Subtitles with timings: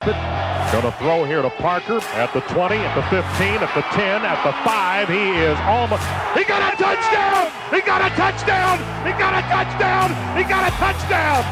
[0.00, 3.20] Going to throw here to Parker at the 20, at the 15,
[3.60, 5.08] at the 10, at the 5.
[5.08, 6.00] He is almost.
[6.32, 7.52] He got a touchdown!
[7.68, 8.78] He got a touchdown!
[9.04, 10.08] He got a touchdown!
[10.38, 11.44] He got a touchdown!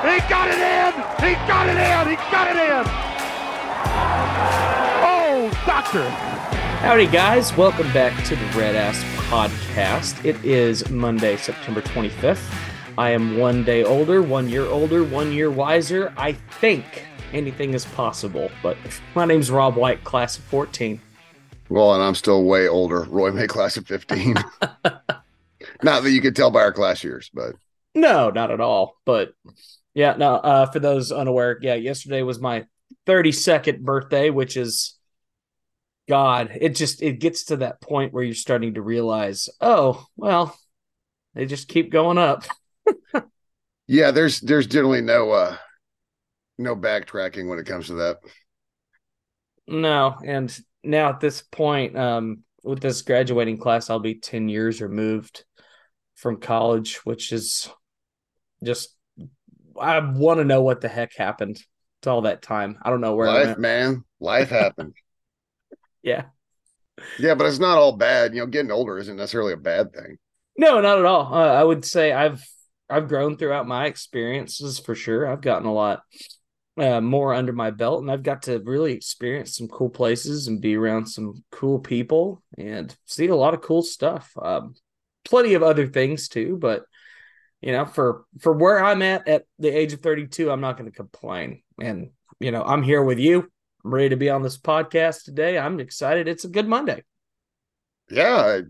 [0.00, 0.92] He got it in!
[1.28, 2.08] He got it in!
[2.08, 2.84] He got it in!
[5.04, 6.08] Oh, doctor!
[6.80, 7.54] Howdy, guys.
[7.54, 10.24] Welcome back to the Red Ass Podcast.
[10.24, 12.50] It is Monday, September 25th.
[12.96, 16.14] I am one day older, one year older, one year wiser.
[16.16, 17.04] I think
[17.34, 18.50] anything is possible.
[18.62, 18.76] But
[19.14, 21.00] my name's Rob White, class of 14.
[21.68, 23.02] Well, and I'm still way older.
[23.02, 24.34] Roy May, class of 15.
[25.82, 27.54] not that you could tell by our class years, but.
[27.94, 28.96] No, not at all.
[29.04, 29.34] But
[29.94, 32.66] yeah, no, uh, for those unaware, yeah, yesterday was my
[33.06, 34.98] 32nd birthday, which is.
[36.06, 40.54] God, it just it gets to that point where you're starting to realize, oh, well,
[41.34, 42.44] they just keep going up.
[43.86, 45.56] yeah, there's there's generally no uh
[46.58, 48.18] no backtracking when it comes to that.
[49.66, 54.80] No, and now at this point, um, with this graduating class, I'll be ten years
[54.80, 55.44] removed
[56.16, 57.68] from college, which is
[58.62, 58.94] just
[59.80, 61.60] I want to know what the heck happened
[62.02, 62.78] to all that time.
[62.82, 64.94] I don't know where life, man, life happened.
[66.02, 66.26] yeah,
[67.18, 68.34] yeah, but it's not all bad.
[68.34, 70.18] You know, getting older isn't necessarily a bad thing.
[70.56, 71.34] No, not at all.
[71.34, 72.44] Uh, I would say I've
[72.88, 75.26] I've grown throughout my experiences for sure.
[75.26, 76.02] I've gotten a lot
[76.76, 80.60] uh, more under my belt, and I've got to really experience some cool places and
[80.60, 84.32] be around some cool people and see a lot of cool stuff.
[84.40, 84.74] Um,
[85.24, 86.84] plenty of other things too, but
[87.60, 90.90] you know, for for where I'm at at the age of 32, I'm not going
[90.90, 91.62] to complain.
[91.80, 93.50] And you know, I'm here with you.
[93.84, 95.58] I'm ready to be on this podcast today.
[95.58, 96.28] I'm excited.
[96.28, 97.04] It's a good Monday.
[98.10, 98.60] Yeah,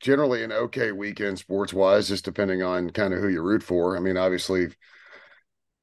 [0.00, 3.96] generally an okay weekend sports wise, just depending on kind of who you root for.
[3.96, 4.68] I mean, obviously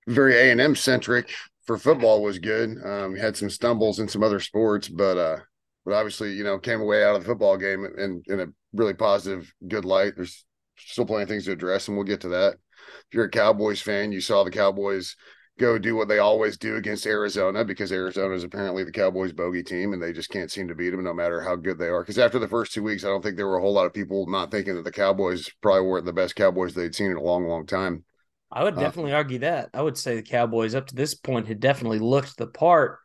[0.07, 1.31] very A and M centric
[1.65, 2.77] for football was good.
[2.83, 5.37] Um, had some stumbles in some other sports, but uh,
[5.85, 8.93] but obviously you know came away out of the football game in in a really
[8.93, 10.13] positive, good light.
[10.15, 10.45] There's
[10.77, 12.53] still plenty of things to address, and we'll get to that.
[12.53, 15.15] If you're a Cowboys fan, you saw the Cowboys
[15.59, 19.61] go do what they always do against Arizona because Arizona is apparently the Cowboys bogey
[19.61, 22.01] team and they just can't seem to beat them no matter how good they are.
[22.01, 23.93] Because after the first two weeks, I don't think there were a whole lot of
[23.93, 27.21] people not thinking that the Cowboys probably weren't the best Cowboys they'd seen in a
[27.21, 28.03] long, long time.
[28.51, 29.69] I would uh, definitely uh, argue that.
[29.73, 32.99] I would say the Cowboys up to this point had definitely looked the part.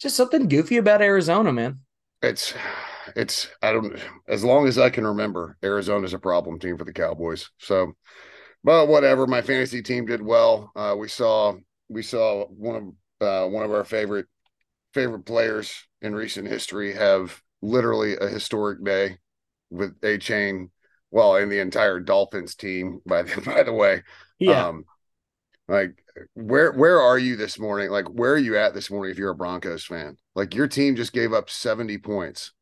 [0.00, 1.80] Just something goofy about Arizona, man.
[2.22, 2.54] It's
[3.16, 6.92] it's I don't as long as I can remember, Arizona's a problem team for the
[6.92, 7.50] Cowboys.
[7.58, 7.94] So
[8.62, 10.70] but whatever, my fantasy team did well.
[10.76, 11.54] Uh, we saw
[11.88, 12.76] we saw one
[13.20, 14.26] of uh, one of our favorite
[14.92, 19.18] favorite players in recent history have literally a historic day
[19.70, 20.70] with Achane,
[21.10, 24.02] well in the entire Dolphins team by the by the way
[24.40, 24.66] yeah.
[24.66, 24.84] Um,
[25.68, 26.02] like
[26.34, 27.90] where where are you this morning?
[27.90, 30.16] Like where are you at this morning if you're a Broncos fan?
[30.34, 32.52] Like your team just gave up 70 points.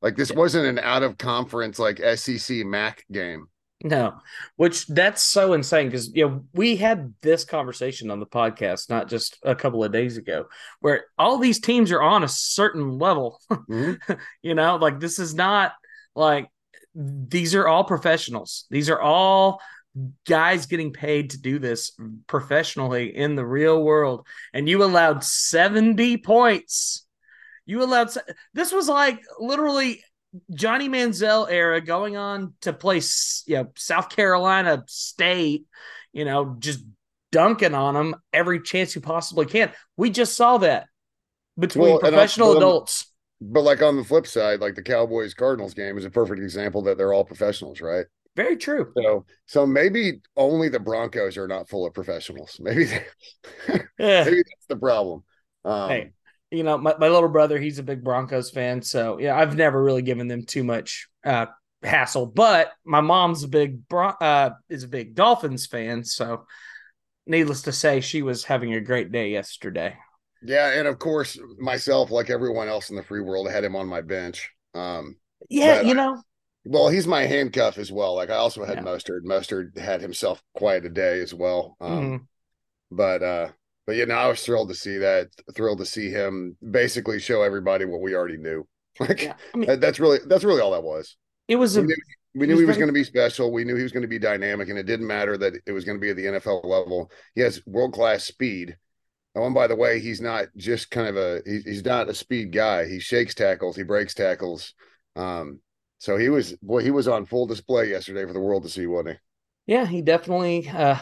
[0.00, 3.48] Like this wasn't an out of conference like SEC MAC game.
[3.82, 4.14] No,
[4.56, 9.08] which that's so insane because you know we had this conversation on the podcast not
[9.08, 10.46] just a couple of days ago,
[10.80, 13.40] where all these teams are on a certain level.
[13.50, 14.12] Mm-hmm.
[14.42, 15.72] you know, like this is not
[16.14, 16.48] like
[16.94, 18.64] these are all professionals.
[18.70, 19.60] These are all
[20.26, 21.92] guys getting paid to do this
[22.26, 27.06] professionally in the real world and you allowed 70 points.
[27.66, 28.10] You allowed
[28.52, 30.02] this was like literally
[30.52, 33.00] johnny manziel era going on to play
[33.46, 35.64] you know south carolina state
[36.12, 36.82] you know just
[37.34, 39.72] dunking on them every chance you possibly can.
[39.96, 40.86] We just saw that
[41.58, 43.12] between well, professional adults.
[43.40, 46.82] But like on the flip side like the cowboys cardinals game is a perfect example
[46.82, 48.06] that they're all professionals right
[48.36, 48.92] very true.
[48.96, 52.58] So, so maybe only the Broncos are not full of professionals.
[52.60, 53.04] Maybe, they,
[53.98, 55.22] maybe that's the problem.
[55.64, 56.12] Um, hey,
[56.50, 58.82] you know, my, my little brother, he's a big Broncos fan.
[58.82, 61.46] So, yeah, I've never really given them too much uh,
[61.82, 62.26] hassle.
[62.26, 66.04] But my mom's a big Bron- uh, is a big Dolphins fan.
[66.04, 66.46] So,
[67.26, 69.96] needless to say, she was having a great day yesterday.
[70.42, 73.86] Yeah, and of course, myself, like everyone else in the free world, had him on
[73.86, 74.50] my bench.
[74.74, 75.16] Um,
[75.48, 76.20] yeah, you know,
[76.64, 78.14] well, he's my handcuff as well.
[78.14, 78.82] Like I also had yeah.
[78.82, 79.24] Mustard.
[79.24, 81.76] Mostert had himself quite a day as well.
[81.80, 82.16] Um, mm-hmm.
[82.90, 83.48] But uh,
[83.86, 85.28] but yeah, no, I was thrilled to see that.
[85.54, 88.66] Thrilled to see him basically show everybody what we already knew.
[89.00, 91.16] Like yeah, I mean, that's really that's really all that was.
[91.48, 91.76] It was.
[91.76, 91.96] We a, knew,
[92.36, 92.86] we knew was he was very...
[92.86, 93.50] going to be special.
[93.50, 95.84] We knew he was going to be dynamic, and it didn't matter that it was
[95.84, 97.10] going to be at the NFL level.
[97.34, 98.76] He has world class speed.
[99.34, 102.52] Oh, and by the way, he's not just kind of a he's not a speed
[102.52, 102.86] guy.
[102.86, 104.74] He shakes tackles, he breaks tackles.
[105.16, 105.58] Um,
[105.98, 108.86] so he was boy, he was on full display yesterday for the world to see,
[108.86, 109.16] wasn't he?
[109.66, 110.98] Yeah, he definitely, uh,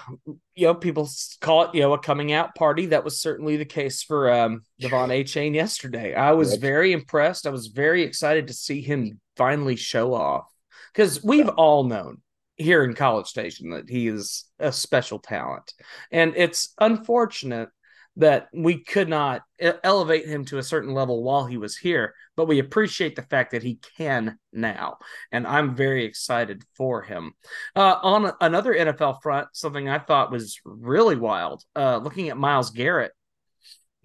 [0.55, 1.11] you know, people
[1.41, 2.87] call it, you know, a coming out party.
[2.87, 6.15] That was certainly the case for um, De'Von Achane yesterday.
[6.15, 7.47] I was very impressed.
[7.47, 10.47] I was very excited to see him finally show off
[10.95, 12.23] because we've all known
[12.57, 15.73] here in College Station that he is a special talent.
[16.13, 17.71] And it's unfortunate
[18.17, 22.47] that we could not elevate him to a certain level while he was here, but
[22.47, 24.99] we appreciate the fact that he can now.
[25.31, 27.33] And I'm very excited for him.
[27.75, 32.71] Uh, on another NFL front, something I thought was really wild, uh, looking at Myles
[32.71, 33.13] Garrett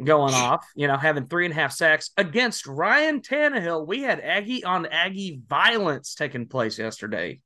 [0.04, 3.88] going off, you know, having three and a half sacks against Ryan Tannehill.
[3.88, 7.42] We had Aggie on Aggie violence taking place yesterday.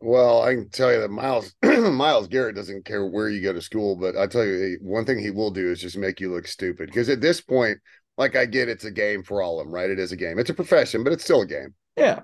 [0.00, 3.60] Well, I can tell you that Myles Myles Garrett doesn't care where you go to
[3.60, 6.32] school, but I tell you eh, one thing he will do is just make you
[6.32, 6.86] look stupid.
[6.86, 7.78] Because at this point,
[8.16, 9.90] like I get it's a game for all of them, right?
[9.90, 10.38] It is a game.
[10.38, 11.74] It's a profession, but it's still a game.
[11.96, 12.20] Yeah.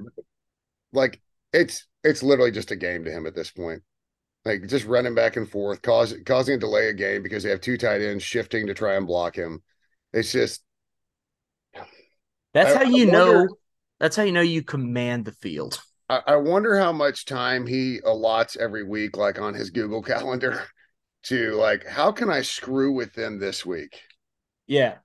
[0.93, 1.21] Like
[1.53, 3.83] it's it's literally just a game to him at this point.
[4.47, 7.61] Like just running back and forth, cause, causing a delay a game because they have
[7.61, 9.63] two tight ends shifting to try and block him.
[10.13, 10.63] It's just
[12.55, 13.49] that's I, how you wonder, know
[14.01, 15.83] that's how you know you command the field.
[16.09, 20.63] I, wonder how much time he allots every week, like on his Google Calendar,
[21.25, 24.01] to like, how can I screw with them this week?
[24.67, 24.97] Yeah.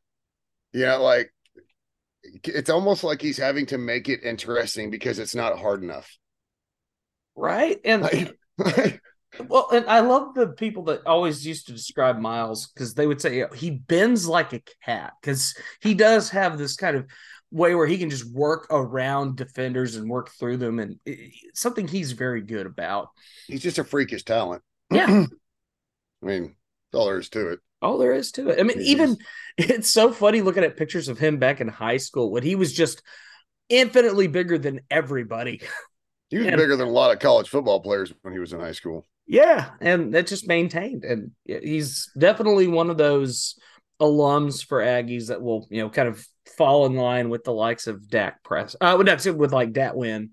[0.73, 1.33] Yeah, like
[2.23, 6.17] it's almost like he's having to make it interesting because it's not hard enough.
[7.35, 7.79] Right.
[7.83, 9.01] And like, like,
[9.47, 13.21] well, and I love the people that always used to describe Myles because they would
[13.21, 17.05] say he bends like a cat because he does have this kind of
[17.51, 20.99] way where he can just work around defenders and work through them, and
[21.53, 23.09] something he's very good about.
[23.47, 24.63] He's just a freakish talent.
[24.91, 25.25] Yeah,
[26.23, 26.55] I mean,
[26.93, 27.59] all there is to it.
[27.81, 28.59] All there is to it.
[28.59, 29.17] I mean, even
[29.57, 32.73] it's so funny looking at pictures of him back in high school when he was
[32.73, 33.01] just
[33.69, 35.61] infinitely bigger than everybody.
[36.29, 38.59] He was and, bigger than a lot of college football players when he was in
[38.59, 39.05] high school.
[39.27, 43.57] Yeah, and that just maintained, and he's definitely one of those
[44.01, 46.25] alums for Aggies that will, you know, kind of
[46.57, 50.31] fall in line with the likes of Dak Press, uh, with, like Dat Win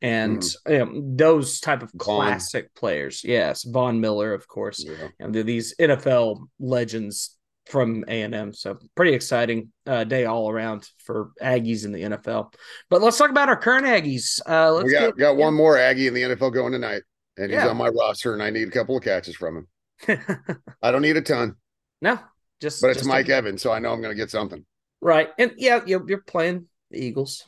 [0.00, 0.54] and mm.
[0.68, 2.70] you know, those type of classic Von.
[2.76, 3.24] players.
[3.24, 5.08] Yes, Von Miller, of course, yeah.
[5.18, 8.52] and these NFL legends from A and M.
[8.52, 12.52] So pretty exciting uh, day all around for Aggies in the NFL.
[12.88, 14.40] But let's talk about our current Aggies.
[14.48, 17.02] Uh, let's we got, get, got one more Aggie in the NFL going tonight,
[17.36, 17.68] and he's yeah.
[17.68, 19.66] on my roster, and I need a couple of catches from
[20.06, 20.18] him.
[20.82, 21.56] I don't need a ton.
[22.00, 22.18] No,
[22.60, 24.64] just but it's just Mike a, Evans, so I know I'm going to get something.
[25.00, 27.44] Right, and yeah, you're playing the Eagles.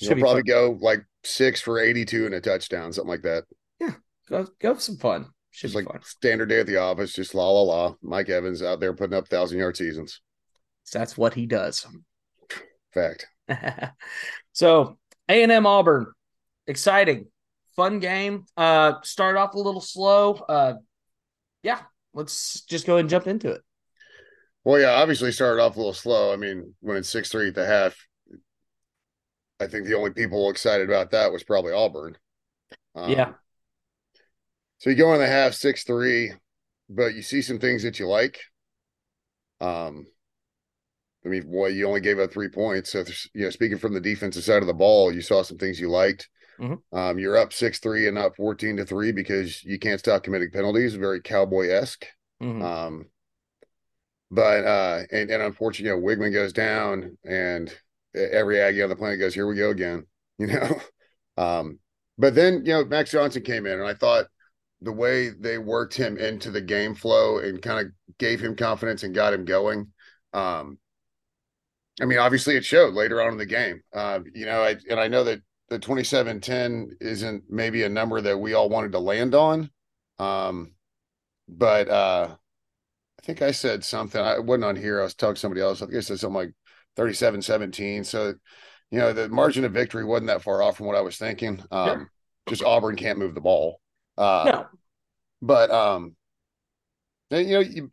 [0.00, 0.46] Should You'll probably fun.
[0.46, 3.44] go like six for 82 and a touchdown, something like that.
[3.80, 3.92] Yeah,
[4.28, 5.26] go go have some fun.
[5.52, 6.02] Should just like fun.
[6.02, 7.94] standard day at the office, just la la la.
[8.02, 10.20] Mike Evans out there putting up thousand yard seasons.
[10.82, 11.86] So that's what he does.
[12.92, 13.26] Fact.
[14.52, 14.98] so
[15.28, 16.06] A and M Auburn,
[16.66, 17.26] exciting,
[17.76, 18.46] fun game.
[18.56, 20.34] Uh, start off a little slow.
[20.34, 20.74] Uh,
[21.62, 21.80] yeah,
[22.12, 23.62] let's just go and jump into it.
[24.64, 26.32] Well, yeah, obviously started off a little slow.
[26.32, 27.96] I mean, when it's six three at the half,
[29.60, 32.16] I think the only people excited about that was probably Auburn.
[32.94, 33.32] Um, yeah.
[34.78, 36.32] So you go in the half six three,
[36.88, 38.40] but you see some things that you like.
[39.60, 40.06] Um,
[41.24, 42.92] I mean, boy, you only gave up three points.
[42.92, 45.80] So, you know, speaking from the defensive side of the ball, you saw some things
[45.80, 46.28] you liked.
[46.60, 46.96] Mm-hmm.
[46.96, 50.50] Um, you're up six three and not fourteen to three because you can't stop committing
[50.50, 50.94] penalties.
[50.94, 52.06] Very cowboy esque.
[52.42, 52.62] Mm-hmm.
[52.62, 53.06] Um,
[54.34, 57.72] but uh, and, and unfortunately, you know, Weigman goes down, and
[58.14, 60.06] every Aggie on the planet goes, "Here we go again,"
[60.38, 60.80] you know.
[61.36, 61.78] um,
[62.18, 64.26] but then you know, Max Johnson came in, and I thought
[64.80, 69.04] the way they worked him into the game flow and kind of gave him confidence
[69.04, 69.92] and got him going.
[70.32, 70.78] Um,
[72.02, 73.82] I mean, obviously, it showed later on in the game.
[73.92, 78.36] Uh, you know, I, and I know that the 27-10 isn't maybe a number that
[78.36, 79.70] we all wanted to land on.
[80.18, 80.72] Um,
[81.48, 82.34] but uh,
[83.24, 84.20] I think I said something.
[84.20, 85.00] I wasn't on here.
[85.00, 85.80] I was talking to somebody else.
[85.80, 86.52] I think I said something like
[86.96, 88.04] 37 17.
[88.04, 88.34] So,
[88.90, 91.62] you know, the margin of victory wasn't that far off from what I was thinking.
[91.70, 92.08] Um.
[92.46, 93.80] Just Auburn can't move the ball.
[94.18, 94.66] Uh, no.
[95.40, 96.14] But, um,
[97.30, 97.90] then, you know, you,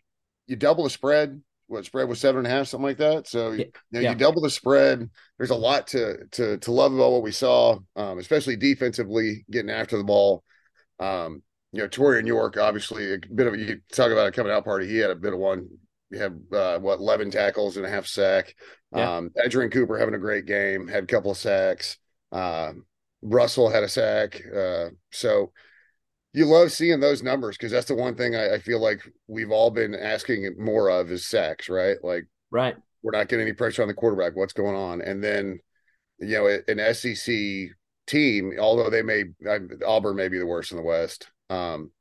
[0.48, 1.42] you double the spread.
[1.68, 3.28] What spread was seven and a half, something like that.
[3.30, 3.58] So yeah.
[3.58, 4.10] you, know, yeah.
[4.12, 5.10] you double the spread.
[5.38, 9.72] There's a lot to to to love about what we saw, um, especially defensively, getting
[9.72, 10.44] after the ball.
[11.00, 14.66] Um, you know, Taurean York, obviously a bit of you talk about a coming out
[14.66, 14.88] party.
[14.88, 15.70] He had a bit of one.
[16.12, 18.56] He had uh, what eleven tackles and a half sack.
[18.94, 19.18] Yeah.
[19.18, 21.98] Um, Edgerrin Cooper having a great game, had a couple of sacks.
[22.32, 22.74] Uh,
[23.22, 24.42] Russell had a sack.
[24.54, 25.52] Uh, so
[26.34, 29.52] you love seeing those numbers because that's the one thing I, I, feel like we've
[29.52, 31.98] all been asking more of is sacks, right?
[32.02, 32.76] Like, right.
[33.04, 34.36] We're not getting any pressure on the quarterback.
[34.36, 35.02] What's going on?
[35.02, 35.60] And then,
[36.20, 37.36] you know, an SEC
[38.08, 39.26] team, although they may
[39.86, 41.32] Auburn may be the worst in the West.
[41.52, 41.92] Um,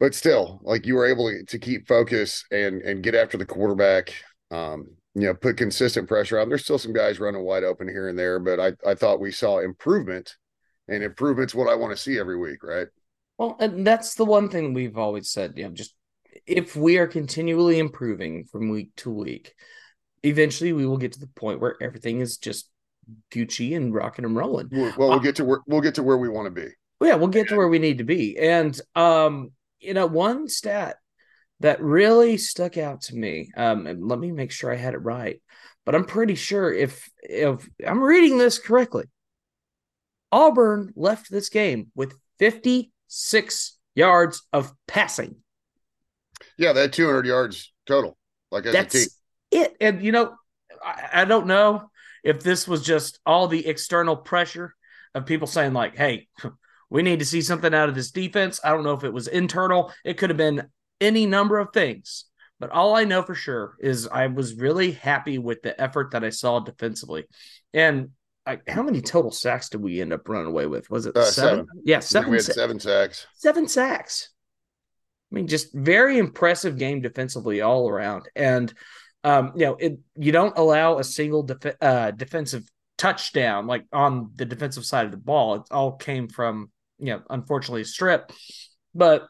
[0.00, 3.46] but still, like you were able to, to keep focus and and get after the
[3.46, 4.14] quarterback.
[4.50, 6.48] Um, you know, put consistent pressure on.
[6.48, 9.30] There's still some guys running wide open here and there, but I I thought we
[9.30, 10.34] saw improvement,
[10.88, 12.88] and improvement's what I want to see every week, right?
[13.38, 15.52] Well, and that's the one thing we've always said.
[15.56, 15.94] You know, just
[16.46, 19.54] if we are continually improving from week to week,
[20.22, 22.68] eventually we will get to the point where everything is just
[23.30, 24.68] Gucci and rocking and rolling.
[24.72, 26.68] Well, we'll uh, get to where we'll get to where we want to be.
[27.04, 28.38] Yeah, we'll get to where we need to be.
[28.38, 30.96] And um, you know, one stat
[31.60, 34.98] that really stuck out to me, um, and let me make sure I had it
[34.98, 35.40] right,
[35.84, 39.04] but I'm pretty sure if if I'm reading this correctly,
[40.32, 45.36] Auburn left this game with 56 yards of passing.
[46.58, 48.16] Yeah, that 200 yards total.
[48.50, 49.08] Like that's
[49.50, 49.76] it.
[49.80, 50.34] And you know,
[50.84, 51.90] I, I don't know
[52.22, 54.74] if this was just all the external pressure
[55.14, 56.28] of people saying like, "Hey,
[56.90, 59.28] we need to see something out of this defense." I don't know if it was
[59.28, 59.92] internal.
[60.04, 60.68] It could have been
[61.00, 62.26] any number of things.
[62.60, 66.24] But all I know for sure is I was really happy with the effort that
[66.24, 67.24] I saw defensively.
[67.72, 68.10] And
[68.46, 70.88] I, how many total sacks did we end up running away with?
[70.90, 71.66] Was it uh, seven?
[71.66, 71.82] seven?
[71.84, 72.30] Yeah, seven.
[72.30, 73.26] We had seven sacks.
[73.34, 74.30] Seven sacks.
[75.32, 78.28] I mean, just very impressive game defensively all around.
[78.36, 78.72] And
[79.24, 84.30] um, you know, it you don't allow a single def- uh, defensive touchdown like on
[84.36, 85.56] the defensive side of the ball.
[85.56, 88.32] It all came from you know, unfortunately, strip.
[88.94, 89.26] But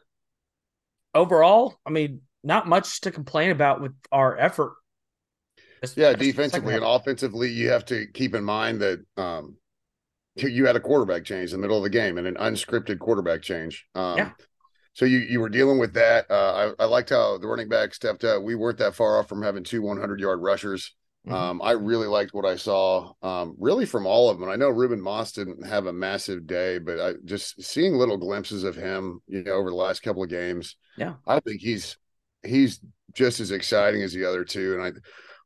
[1.13, 4.73] overall, I mean, not much to complain about with our effort.
[5.95, 9.57] Yeah, defensively and offensively, you have to keep in mind that um,
[10.35, 13.41] you had a quarterback change in the middle of the game and an unscripted quarterback
[13.41, 13.85] change.
[13.93, 14.31] Um, yeah
[14.95, 16.25] so you you were dealing with that.
[16.31, 18.41] Uh, I, I liked how the running back stepped up.
[18.41, 20.95] We weren't that far off from having two 100 yard rushers.
[21.25, 21.33] Mm-hmm.
[21.33, 24.49] Um, I really liked what I saw, um, really from all of them.
[24.49, 28.63] I know Ruben Moss didn't have a massive day, but I just seeing little glimpses
[28.63, 30.75] of him, you know, over the last couple of games.
[30.97, 31.97] Yeah, I think he's
[32.43, 32.79] he's
[33.13, 34.91] just as exciting as the other two, and I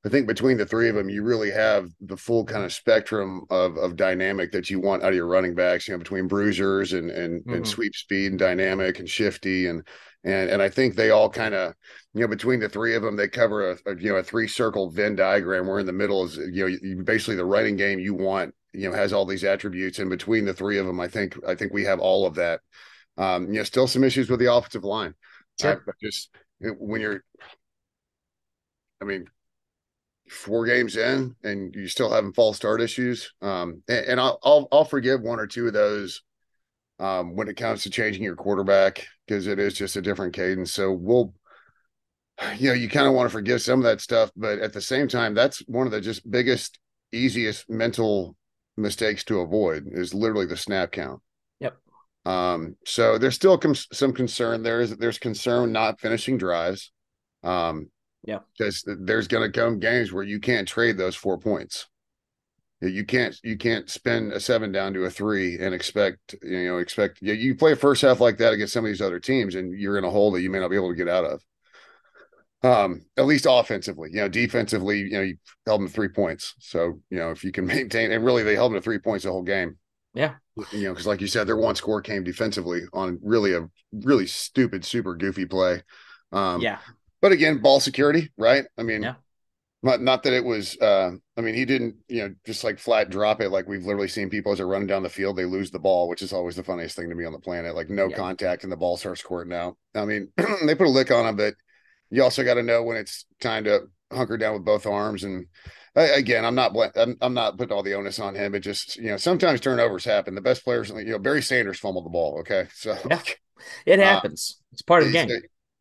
[0.05, 3.45] I think between the three of them, you really have the full kind of spectrum
[3.49, 5.87] of of dynamic that you want out of your running backs.
[5.87, 7.53] You know, between bruisers and and, mm-hmm.
[7.53, 9.87] and sweep speed and dynamic and shifty and
[10.23, 11.73] and and I think they all kind of
[12.13, 14.47] you know between the three of them they cover a, a, you know a three
[14.47, 17.99] circle Venn diagram where in the middle is you know you, basically the running game
[17.99, 21.07] you want you know has all these attributes and between the three of them I
[21.07, 22.61] think I think we have all of that.
[23.17, 25.13] Um, you know, still some issues with the offensive line.
[25.59, 25.83] Sure.
[25.85, 26.29] Uh, just
[26.61, 27.21] when you're,
[29.01, 29.25] I mean,
[30.29, 33.33] four games in and you still having false start issues.
[33.41, 36.21] Um, and, and I'll, I'll, I'll forgive one or two of those
[36.99, 40.73] um, when it comes to changing your quarterback because it is just a different cadence.
[40.73, 41.35] So we'll,
[42.57, 44.81] you know, you kind of want to forgive some of that stuff, but at the
[44.81, 46.79] same time, that's one of the just biggest,
[47.11, 48.35] easiest mental
[48.75, 51.21] mistakes to avoid is literally the snap count.
[51.59, 51.77] Yep.
[52.25, 54.63] Um, so there's still com- some concern.
[54.63, 56.91] There's there's concern not finishing drives.
[57.43, 57.91] Um,
[58.23, 58.39] yeah.
[58.57, 61.87] Because there's going to come games where you can't trade those four points.
[62.81, 66.77] You can't you can't spend a seven down to a three and expect you know
[66.77, 69.55] expect you, you play a first half like that against some of these other teams
[69.55, 71.43] and you're in a hole that you may not be able to get out of.
[72.61, 76.55] Um, at least offensively, you know, defensively, you know, you held them three points.
[76.59, 79.25] So you know if you can maintain and really they held them to three points
[79.25, 79.77] the whole game.
[80.13, 80.35] Yeah,
[80.71, 84.25] you know, because like you said, their one score came defensively on really a really
[84.25, 85.83] stupid, super goofy play.
[86.31, 86.79] Um, yeah,
[87.21, 88.65] but again, ball security, right?
[88.77, 89.15] I mean, yeah.
[89.81, 90.77] Not not that it was.
[90.77, 93.49] Uh, I mean, he didn't, you know, just like flat drop it.
[93.49, 96.09] Like we've literally seen people as they're running down the field, they lose the ball,
[96.09, 97.75] which is always the funniest thing to me on the planet.
[97.75, 98.15] Like no yeah.
[98.15, 99.77] contact and the ball starts squirting out.
[99.95, 100.31] I mean,
[100.65, 101.53] they put a lick on him, but
[102.09, 105.23] you also got to know when it's time to hunker down with both arms.
[105.23, 105.45] And
[105.95, 108.55] again, I'm not I'm, I'm not putting all the onus on him.
[108.55, 110.35] It just you know sometimes turnovers happen.
[110.35, 112.39] The best players, you know, Barry Sanders fumbled the ball.
[112.39, 113.21] Okay, so yeah.
[113.85, 114.57] it uh, happens.
[114.59, 115.29] Uh, it's part of the game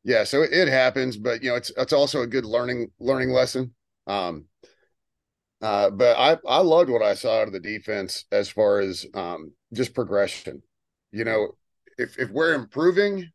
[0.04, 3.74] yeah so it, happens but you know it's it's also a good learning learning lesson
[4.08, 4.46] um
[5.60, 9.06] uh but i i loved what i saw out of the defense as far as
[9.14, 10.62] um just progression.
[11.12, 11.52] You know
[11.98, 13.30] if if we're improving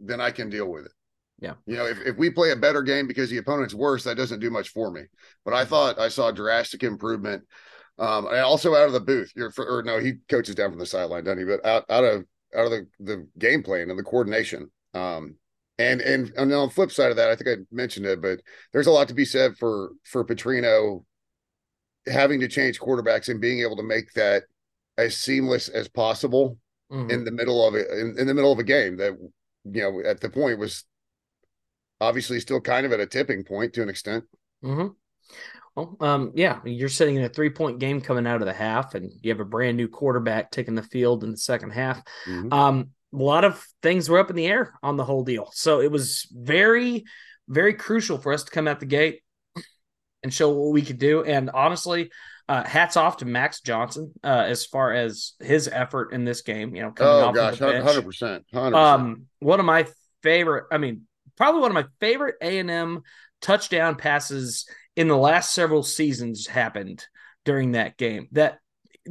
[0.00, 0.92] then i can deal with it.
[1.38, 1.54] Yeah.
[1.66, 4.40] You know if, if we play a better game because the opponent's worse that doesn't
[4.40, 5.02] do much for me.
[5.44, 7.44] But i thought i saw drastic improvement
[7.98, 9.32] um and also out of the booth.
[9.36, 11.44] You're for, or no he coaches down from the sideline doesn't he?
[11.44, 12.24] But out out of
[12.56, 15.36] out of the the game plan and the coordination um
[15.78, 18.40] and and, and on the flip side of that, I think I mentioned it, but
[18.72, 21.04] there's a lot to be said for for Petrino
[22.06, 24.44] having to change quarterbacks and being able to make that
[24.96, 26.58] as seamless as possible
[26.90, 27.10] mm-hmm.
[27.10, 29.12] in the middle of it in, in, the middle of a game that
[29.64, 30.84] you know at the point was
[32.00, 34.24] obviously still kind of at a tipping point to an extent.
[34.64, 34.88] Mm-hmm.
[35.74, 38.94] Well, um, yeah, you're sitting in a three point game coming out of the half,
[38.94, 42.02] and you have a brand new quarterback taking the field in the second half.
[42.26, 42.52] Mm-hmm.
[42.52, 45.50] Um, a lot of things were up in the air on the whole deal.
[45.54, 47.04] So it was very,
[47.48, 49.22] very crucial for us to come out the gate
[50.22, 51.24] and show what we could do.
[51.24, 52.10] And honestly,
[52.48, 56.74] uh, hats off to Max Johnson uh, as far as his effort in this game.
[56.74, 58.44] You know, oh gosh, hundred percent,
[58.74, 59.86] Um, one of my
[60.22, 60.66] favorite.
[60.70, 61.02] I mean,
[61.36, 63.02] probably one of my favorite A and M
[63.40, 67.04] touchdown passes in the last several seasons happened
[67.44, 68.28] during that game.
[68.32, 68.58] That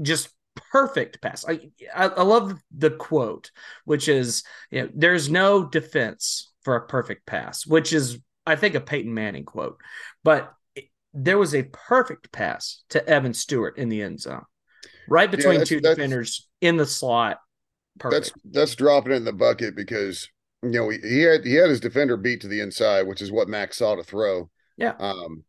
[0.02, 0.30] just
[0.76, 1.46] perfect pass.
[1.48, 3.50] I, I, I love the quote,
[3.86, 8.76] which is, you know, there's no defense for a perfect pass, which is I think
[8.76, 9.78] a Peyton Manning quote,
[10.26, 10.54] but
[11.14, 14.44] there was a perfect pass to Evan Stewart in the end zone,
[15.08, 17.38] right between yeah, two defenders in the slot.
[17.98, 18.34] Perfect.
[18.44, 20.28] That's that's dropping it in the bucket because
[20.62, 23.32] you know he, he had he had his defender beat to the inside, which is
[23.32, 24.50] what Max saw to throw.
[24.76, 24.96] Yeah.
[25.00, 25.46] Um,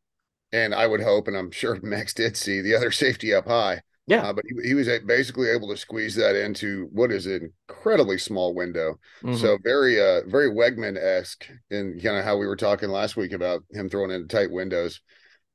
[0.52, 3.80] and I would hope, and I'm sure Max did see the other safety up high.
[4.06, 4.22] Yeah.
[4.22, 8.18] Uh, but he, he, was basically able to squeeze that into what is an incredibly
[8.18, 9.00] small window.
[9.22, 9.36] Mm-hmm.
[9.36, 13.32] So very, uh, very Weigman esque in kind of how we were talking last week
[13.32, 15.00] about him throwing into tight windows.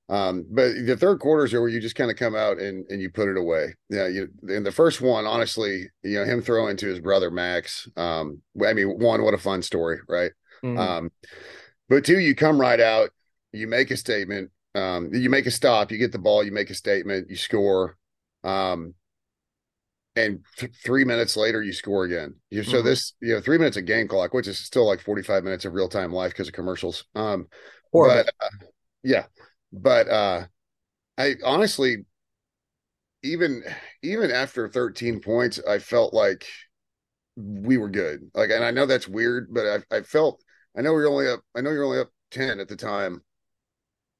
[0.10, 3.02] Um, but the third quarters are where you just kind of come out and, and
[3.02, 3.76] you put it away.
[3.90, 4.08] Yeah.
[4.08, 7.88] You, in the first one, honestly, you know, him throwing to his brother Max.
[7.96, 10.32] Um, I mean, one, what a fun story, right?
[10.62, 10.78] Mm-hmm.
[10.78, 11.12] Um,
[11.88, 13.12] but two, you come right out,
[13.54, 16.70] you make a statement, um, you make a stop, you get the ball, you make
[16.70, 17.98] a statement, you score.
[18.44, 18.94] Um,
[20.16, 22.36] and th- three minutes later, you score again.
[22.50, 22.88] You, so mm-hmm.
[22.88, 25.74] this, you know, three minutes of game clock, which is still like 45 minutes of
[25.74, 27.06] real time life because of commercials.
[27.16, 27.48] Um,
[27.94, 28.50] but uh,
[29.04, 29.26] yeah,
[29.72, 30.46] but uh
[31.18, 32.06] I honestly
[33.24, 33.64] even
[34.02, 36.48] even after 13 points, I felt like
[37.36, 38.30] we were good.
[38.34, 40.44] Like, and I know that's weird, but I, I felt
[40.78, 41.42] I know we are only up.
[41.56, 43.22] I know you're only up 10 at the time,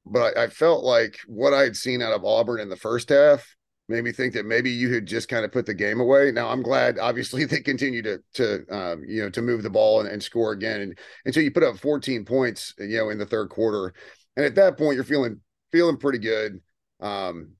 [0.06, 3.08] but I, I felt like what I had seen out of Auburn in the first
[3.08, 3.56] half
[3.92, 6.32] made me think that maybe you had just kind of put the game away.
[6.32, 10.00] Now I'm glad, obviously, they continue to to um, you know to move the ball
[10.00, 13.18] and, and score again, and until so you put up 14 points, you know, in
[13.18, 13.92] the third quarter,
[14.36, 16.60] and at that point, you're feeling feeling pretty good.
[17.00, 17.52] Um,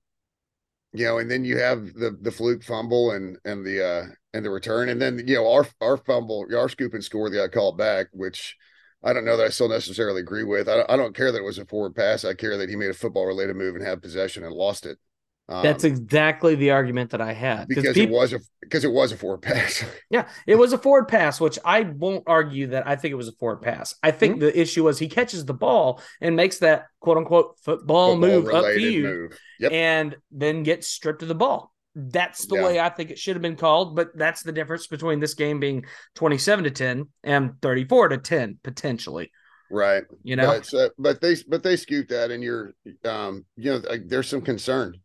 [0.95, 4.45] you know, and then you have the the fluke fumble and and the uh and
[4.45, 7.53] the return, and then you know our our fumble, our scoop and score that got
[7.53, 8.57] called back, which
[9.05, 10.69] I don't know that I still necessarily agree with.
[10.69, 12.25] I don't, I don't care that it was a forward pass.
[12.25, 14.99] I care that he made a football related move and had possession and lost it.
[15.49, 18.93] Um, That's exactly the argument that I had because people, it was a because it
[18.93, 19.85] was a forward pass.
[20.11, 23.29] yeah, it was a forward pass, which I won't argue that I think it was
[23.29, 23.95] a forward pass.
[24.03, 24.47] I think mm-hmm.
[24.47, 28.45] the issue was he catches the ball and makes that quote unquote football, football move
[28.47, 29.73] upfield, yep.
[29.73, 31.73] and then gets stripped of the ball.
[31.95, 32.65] That's the yeah.
[32.65, 35.61] way I think it should have been called, but that's the difference between this game
[35.61, 39.31] being 27 to 10 and 34 to 10 potentially.
[39.71, 40.05] Right.
[40.23, 42.73] You know, but, uh, but they but they scooped that and you're
[43.05, 44.99] um you know like, there's some concern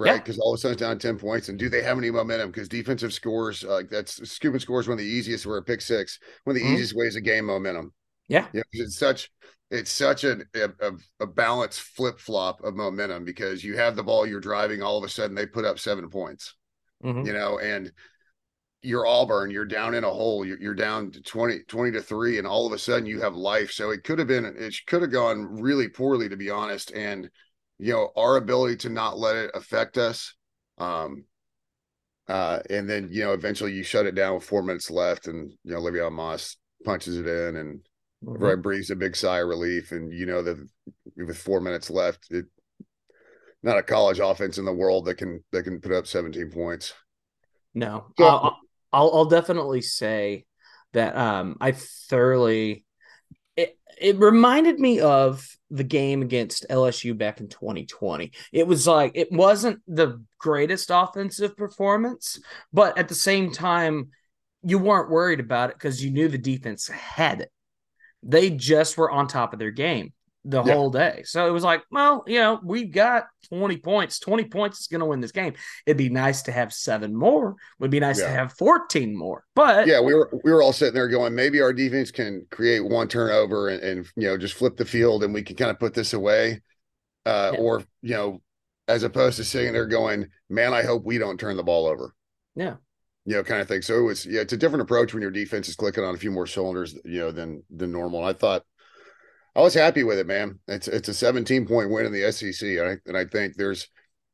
[0.00, 0.22] right?
[0.22, 0.42] Because yeah.
[0.42, 1.48] all of a sudden it's down 10 points.
[1.48, 2.50] And do they have any momentum?
[2.50, 5.80] Because defensive scores, like uh, that's scooping scores one of the easiest for a pick
[5.80, 6.74] six, one of the mm-hmm.
[6.74, 7.92] easiest ways to gain momentum.
[8.28, 8.46] Yeah.
[8.52, 8.62] Yeah.
[8.72, 9.30] it's such
[9.70, 14.26] it's such a a, a balanced flip flop of momentum because you have the ball,
[14.26, 16.54] you're driving, all of a sudden they put up seven points.
[17.04, 17.26] Mm-hmm.
[17.26, 17.92] You know, and
[18.82, 22.38] you're Auburn, you're down in a hole, you're, you're down to 20, 20 to three,
[22.38, 23.70] and all of a sudden you have life.
[23.70, 26.92] So it could have been, it could have gone really poorly, to be honest.
[26.92, 27.30] And
[27.80, 30.34] you know our ability to not let it affect us
[30.78, 31.24] um
[32.28, 35.52] uh and then you know eventually you shut it down with four minutes left and
[35.64, 37.80] you know Le'Veon Moss punches it in and
[38.24, 38.42] mm-hmm.
[38.42, 39.92] right breathes a big sigh of relief.
[39.92, 40.66] And you know that
[41.16, 42.46] with four minutes left it
[43.62, 46.94] not a college offense in the world that can that can put up 17 points.
[47.74, 48.06] No.
[48.18, 48.58] So, I'll,
[48.92, 50.44] I'll i'll definitely say
[50.92, 52.84] that um i thoroughly
[54.00, 58.32] it, reminded me of the game against LSU back in 2020.
[58.52, 62.40] It was like it wasn't the greatest offensive performance,
[62.72, 64.10] but at the same time,
[64.62, 67.52] you weren't worried about it because you knew the defense had it.
[68.22, 70.12] They just were on top of their game
[70.44, 70.72] the yeah.
[70.72, 71.22] whole day.
[71.24, 74.18] So it was like, well, you know, we've got 20 points.
[74.20, 75.54] 20 points is going to win this game.
[75.86, 77.56] It'd be nice to have seven more.
[77.78, 78.26] Would be nice yeah.
[78.26, 79.44] to have 14 more.
[79.54, 82.80] But yeah, we were we were all sitting there going, maybe our defense can create
[82.80, 85.78] one turnover and, and you know just flip the field and we can kind of
[85.78, 86.62] put this away.
[87.26, 87.60] Uh, yeah.
[87.60, 88.40] or you know,
[88.88, 92.14] as opposed to sitting there going, man, I hope we don't turn the ball over.
[92.54, 92.76] Yeah.
[93.26, 93.82] You know, kind of thing.
[93.82, 96.18] So it was yeah, it's a different approach when your defense is clicking on a
[96.18, 98.24] few more cylinders, you know, than than normal.
[98.24, 98.64] I thought
[99.54, 100.58] I was happy with it, man.
[100.68, 103.88] It's it's a 17 point win in the SEC, and I, and I think there's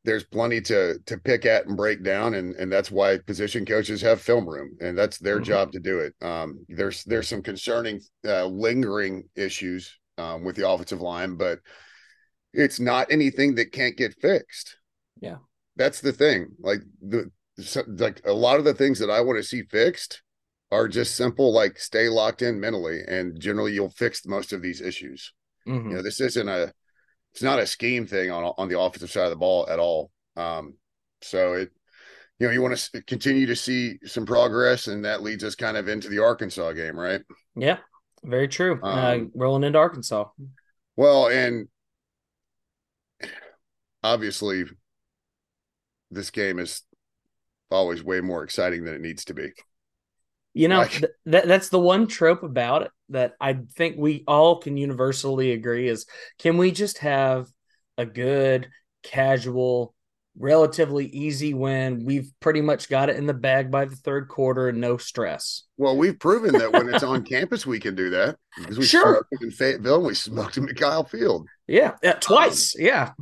[0.05, 4.03] there's plenty to to pick at and break down, and and that's why position coaches
[4.03, 5.45] have film room, and that's their mm-hmm.
[5.45, 6.15] job to do it.
[6.25, 11.61] Um, there's there's some concerning uh, lingering issues um, with the offensive line, but
[12.53, 14.77] it's not anything that can't get fixed.
[15.21, 15.37] Yeah,
[15.77, 16.49] that's the thing.
[16.61, 20.23] Like the so, like a lot of the things that I want to see fixed
[20.71, 24.81] are just simple, like stay locked in mentally, and generally you'll fix most of these
[24.81, 25.33] issues.
[25.67, 25.91] Mhm.
[25.91, 26.73] You know, this isn't a
[27.33, 30.11] it's not a scheme thing on on the offensive side of the ball at all.
[30.37, 30.75] Um,
[31.23, 31.71] so it
[32.39, 35.77] you know you want to continue to see some progress, and that leads us kind
[35.77, 37.23] of into the Arkansas game, right?
[37.55, 37.79] Yeah,
[38.25, 38.81] very true.
[38.83, 40.29] uh, Um, rolling into Arkansas.
[40.97, 41.69] Well, and
[44.03, 44.65] obviously,
[46.11, 46.83] this game is
[47.71, 49.53] always way more exciting than it needs to be.
[50.57, 54.79] You know, th- that's the one trope about it that I think we all can
[54.79, 56.07] universally agree is
[56.39, 57.47] can we just have
[57.99, 58.69] a good,
[59.03, 59.95] casual,
[60.39, 62.07] relatively easy win?
[62.07, 65.65] We've pretty much got it in the bag by the third quarter and no stress.
[65.77, 69.27] Well, we've proven that when it's on campus, we can do that because we Sure.
[69.43, 71.47] in Fayetteville and we smoked them at Kyle Field.
[71.67, 72.75] Yeah, yeah twice.
[72.79, 73.13] yeah,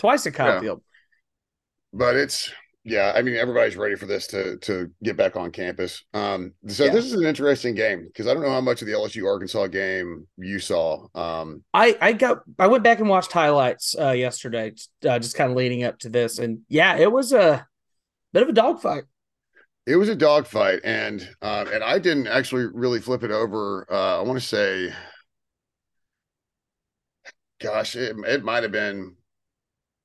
[0.00, 0.60] twice at Kyle Um, yeah.
[0.60, 0.82] Field.
[1.92, 2.50] But it's
[2.84, 6.04] yeah, I mean everybody's ready for this to to get back on campus.
[6.12, 6.92] Um, so Yeah.
[6.92, 9.68] this is an interesting game because I don't know how much of the LSU Arkansas
[9.68, 11.06] game you saw.
[11.14, 14.72] Um, I I got I went back and watched highlights uh, yesterday,
[15.08, 17.66] uh, just kind of leading up to this, and yeah, it was a
[18.32, 19.04] bit of a dogfight.
[19.86, 23.86] it was a dogfight, and uh, and I didn't actually really flip it over.
[23.90, 24.92] Uh, I want to say,
[27.60, 29.16] gosh, it it might have been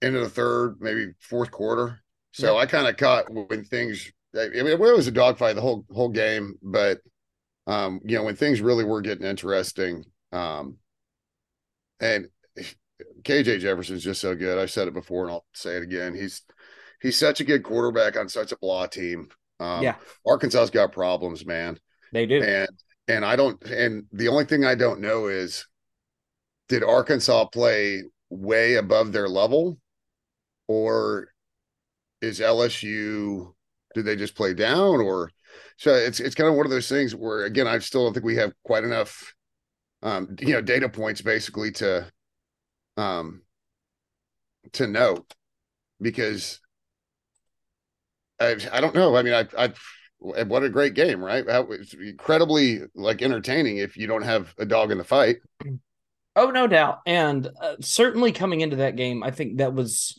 [0.02, 2.02] into the third, maybe fourth quarter.
[2.32, 2.62] So Yeah.
[2.62, 4.12] I kind of caught when things.
[4.36, 7.00] I mean, it was a dogfight the whole whole game, but
[7.68, 10.78] um, you know, when things really were getting interesting, um,
[12.00, 12.28] and
[13.24, 14.58] KJ Jefferson's just so good.
[14.58, 16.13] I've said it before, and I'll say it again.
[16.15, 16.44] He's
[17.02, 19.30] he's such a good quarterback on such a blah team.
[19.60, 19.96] Um, Yeah.
[20.26, 21.80] Arkansas's got problems, man,
[22.13, 22.42] They do.
[22.42, 22.70] and
[23.08, 23.62] and I don't.
[23.63, 25.68] And the only thing I don't know is,
[26.68, 29.80] did Arkansas play way above their level,
[30.68, 31.30] or
[32.21, 33.53] is LSU?
[33.95, 35.32] Did they just play down, or
[35.77, 35.93] so?
[35.93, 38.36] It's it's kind of one of those things where again, I still don't think we
[38.36, 39.34] have quite enough,
[40.03, 42.12] um, you know, data points basically to,
[42.97, 43.41] um,
[44.73, 45.25] to know,
[46.01, 46.60] because
[48.39, 49.15] I I don't know.
[49.15, 49.73] I mean, I I
[50.19, 51.49] what a great game, right?
[51.49, 55.38] How, it's incredibly like entertaining if you don't have a dog in the fight.
[56.36, 56.99] Oh, no doubt.
[57.05, 60.17] And uh, certainly coming into that game, I think that was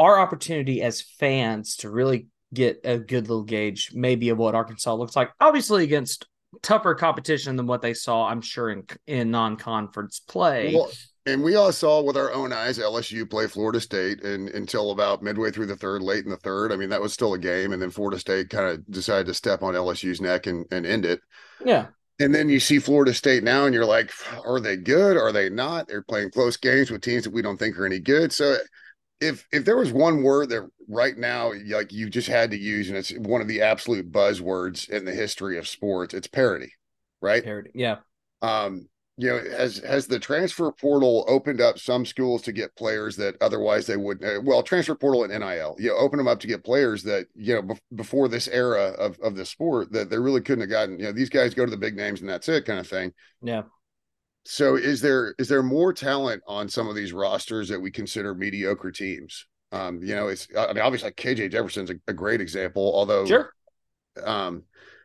[0.00, 4.94] our opportunity as fans to really get a good little gauge, maybe, of what Arkansas
[4.94, 5.30] looks like.
[5.40, 6.26] Obviously, against
[6.62, 10.74] tougher competition than what they saw, I'm sure, in, in non conference play.
[10.74, 10.90] Well,
[11.26, 15.22] and we all saw with our own eyes LSU play Florida State, and until about
[15.22, 17.74] midway through the third, late in the third, I mean that was still a game,
[17.74, 21.04] and then Florida State kind of decided to step on LSU's neck and, and end
[21.04, 21.20] it.
[21.64, 21.88] yeah.
[22.18, 24.10] And then you see Florida State now, and you're like,
[24.46, 25.16] are they good?
[25.16, 25.88] Are they not?
[25.88, 28.30] They're playing close games with teams that we don't think are any good.
[28.30, 28.58] So,
[29.20, 32.88] if if there was one word that right now, like you just had to use,
[32.88, 36.72] and it's one of the absolute buzzwords in the history of sports, it's parity,
[37.20, 37.44] right?
[37.44, 37.70] Parody.
[37.74, 37.96] Yeah.
[38.42, 43.16] um you know has has the transfer portal opened up some schools to get players
[43.16, 46.40] that otherwise they would uh, well transfer portal and nil you know open them up
[46.40, 50.08] to get players that you know bef- before this era of of the sport that
[50.08, 52.30] they really couldn't have gotten you know these guys go to the big names and
[52.30, 53.62] that's it kind of thing Yeah.
[54.44, 58.34] So is there is there more talent on some of these rosters that we consider
[58.34, 62.40] mediocre teams um you know it's i mean obviously like kj jefferson's a, a great
[62.40, 63.52] example although Sure.
[64.24, 64.62] um,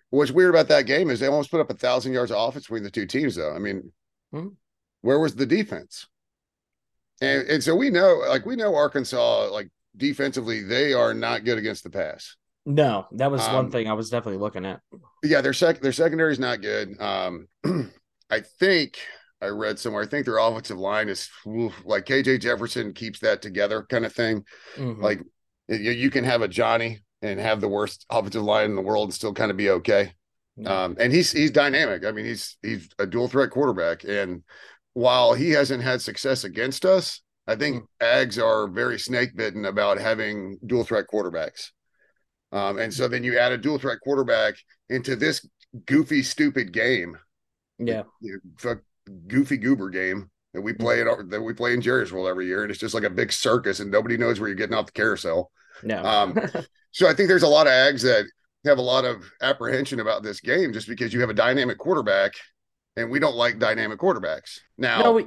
[0.10, 2.66] what's weird about that game is they almost put up a thousand yards of offense
[2.66, 3.54] between the two teams, though.
[3.54, 3.92] I mean,
[4.34, 4.56] Mhm.
[5.02, 6.08] where was the defense?
[7.22, 11.58] And and so we know, like we know Arkansas, like defensively, they are not good
[11.58, 12.36] against the pass.
[12.66, 14.82] No, that was one Um, thing I was definitely looking at.
[15.24, 17.00] Yeah, their sec their secondary is not good.
[17.00, 17.48] Um,
[18.30, 18.98] I think
[19.46, 20.04] I read somewhere.
[20.04, 24.14] I think their offensive line is oof, like KJ Jefferson keeps that together, kind of
[24.14, 24.44] thing.
[24.76, 25.02] Mhm.
[25.02, 25.22] Like
[25.68, 29.06] you, you can have a Johnny and have the worst offensive line in the world
[29.06, 30.14] and still kind of be okay.
[30.58, 30.84] Yeah.
[30.84, 32.06] Um, and he's he's dynamic.
[32.06, 34.04] I mean, he's he's a dual threat quarterback.
[34.04, 34.44] And
[34.94, 40.00] while he hasn't had success against us, I think Ags are very snake bitten about
[40.00, 41.72] having dual threat quarterbacks.
[42.52, 44.56] Um, and so then you add a dual threat quarterback
[44.90, 45.46] into this
[45.86, 47.18] goofy, stupid game,
[47.80, 48.04] yeah.
[48.22, 48.80] you fuck,
[49.28, 52.48] goofy goober game that we play in our, that we play in Jerry's World every
[52.48, 54.86] year, and it's just like a big circus, and nobody knows where you're getting off
[54.88, 55.52] the carousel.
[55.84, 56.04] No.
[56.04, 56.40] Um,
[56.92, 58.24] So I think there's a lot of Ags that
[58.64, 62.32] have a lot of apprehension about this game just because you have a dynamic quarterback,
[62.96, 64.60] and we don't like dynamic quarterbacks.
[64.78, 65.26] Now, no, we,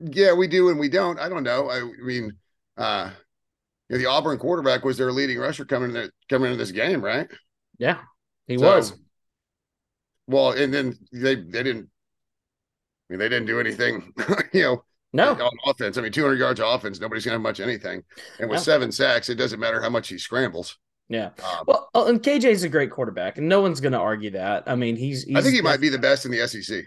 [0.00, 1.20] yeah, we do and we don't.
[1.20, 1.70] I don't know.
[1.70, 2.32] I, mean,
[2.76, 3.10] uh,
[3.88, 7.00] you know, the Auburn quarterback was their leading rusher coming in coming into this game,
[7.00, 7.28] right?
[7.78, 7.98] yeah,
[8.48, 8.92] he So- was.
[10.26, 11.88] Well, and then they they didn't.
[13.08, 14.12] I mean, they didn't do anything,
[14.52, 15.96] you know, No, on offense.
[15.96, 18.02] I mean, 200 yards of offense, nobody's gonna have much anything.
[18.40, 18.62] And with No.
[18.62, 20.76] seven sacks, it doesn't matter how much he scrambles.
[21.08, 21.30] Yeah.
[21.38, 24.64] Um, well, uh, and KJ's a great quarterback, and no one's going to argue that.
[24.66, 26.84] I mean, he's, he's I think he might be the best in the SEC.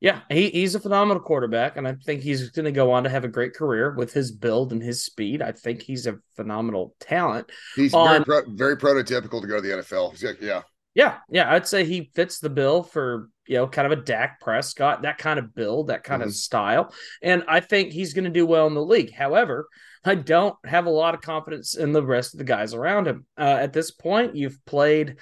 [0.00, 3.08] Yeah, he, he's a phenomenal quarterback, and I think he's going to go on to
[3.08, 5.42] have a great career with his build and his speed.
[5.42, 7.52] I think he's a phenomenal talent.
[7.76, 10.40] He's very, pro- very prototypical to go to the NFL.
[10.40, 10.62] Yeah.
[10.94, 14.40] Yeah, yeah, I'd say he fits the bill for you know kind of a Dak
[14.40, 16.28] Prescott, that kind of build, that kind mm-hmm.
[16.28, 19.12] of style, and I think he's going to do well in the league.
[19.12, 19.68] However,
[20.04, 23.26] I don't have a lot of confidence in the rest of the guys around him.
[23.38, 25.16] Uh, at this point, you've played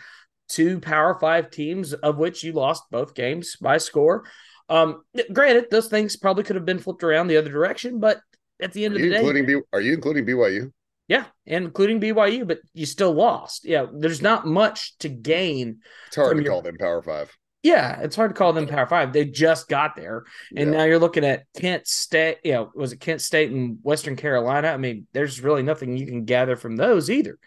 [0.48, 4.24] two Power Five teams, of which you lost both games by score.
[4.68, 5.02] Um,
[5.32, 8.20] granted, those things probably could have been flipped around the other direction, but
[8.60, 10.72] at the end are of the day, including B- are you including BYU?
[11.10, 13.64] Yeah, including BYU, but you still lost.
[13.64, 15.80] Yeah, there's not much to gain.
[16.06, 16.52] It's hard to your...
[16.52, 17.36] call them Power Five.
[17.64, 19.12] Yeah, it's hard to call them Power Five.
[19.12, 20.22] They just got there,
[20.56, 20.78] and yeah.
[20.78, 22.38] now you're looking at Kent State.
[22.44, 24.68] You know, was it Kent State and Western Carolina?
[24.68, 27.40] I mean, there's really nothing you can gather from those either.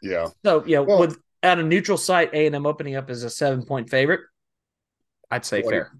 [0.00, 0.28] Yeah.
[0.42, 3.30] So yeah, well, with at a neutral site, A and M opening up as a
[3.30, 4.20] seven point favorite,
[5.30, 5.92] I'd say fair.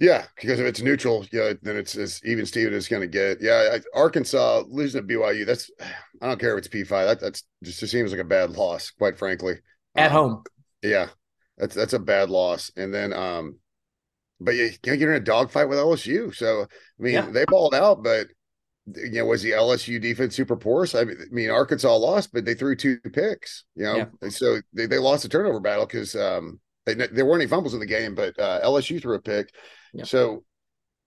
[0.00, 3.42] Yeah, because if it's neutral, yeah, then it's as even Steven is going to get.
[3.42, 5.44] Yeah, I, Arkansas losing to BYU.
[5.44, 5.70] That's
[6.22, 7.06] I don't care if it's P five.
[7.06, 9.56] That that's just, seems like a bad loss, quite frankly.
[9.94, 10.44] At um, home.
[10.82, 11.08] Yeah,
[11.58, 12.72] that's that's a bad loss.
[12.78, 13.58] And then, um,
[14.40, 16.34] but you can't get in a dogfight with LSU.
[16.34, 16.66] So I
[17.02, 17.30] mean, yeah.
[17.30, 18.28] they balled out, but
[18.86, 20.94] you know, was the LSU defense super porous?
[20.94, 23.64] I mean, Arkansas lost, but they threw two picks.
[23.76, 24.28] You know, yeah.
[24.30, 27.80] so they, they lost the turnover battle because um, they, there weren't any fumbles in
[27.80, 29.52] the game, but uh, LSU threw a pick.
[29.92, 30.04] Yeah.
[30.04, 30.44] So,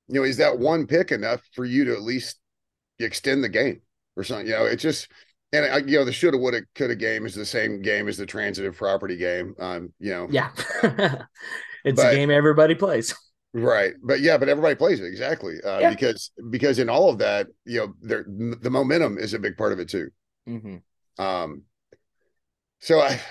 [0.07, 2.39] you know, is that one pick enough for you to at least
[2.99, 3.81] extend the game
[4.15, 4.47] or something?
[4.47, 5.07] You know, it's just,
[5.51, 8.25] and I, you know, the shoulda, woulda, coulda game is the same game as the
[8.25, 9.55] transitive property game.
[9.59, 10.49] Um, you know, yeah,
[11.85, 13.15] it's but, a game everybody plays.
[13.55, 15.91] Right, but yeah, but everybody plays it exactly uh, yeah.
[15.91, 19.73] because because in all of that, you know, there the momentum is a big part
[19.73, 20.09] of it too.
[20.49, 21.23] Mm-hmm.
[21.23, 21.61] Um,
[22.79, 23.21] so I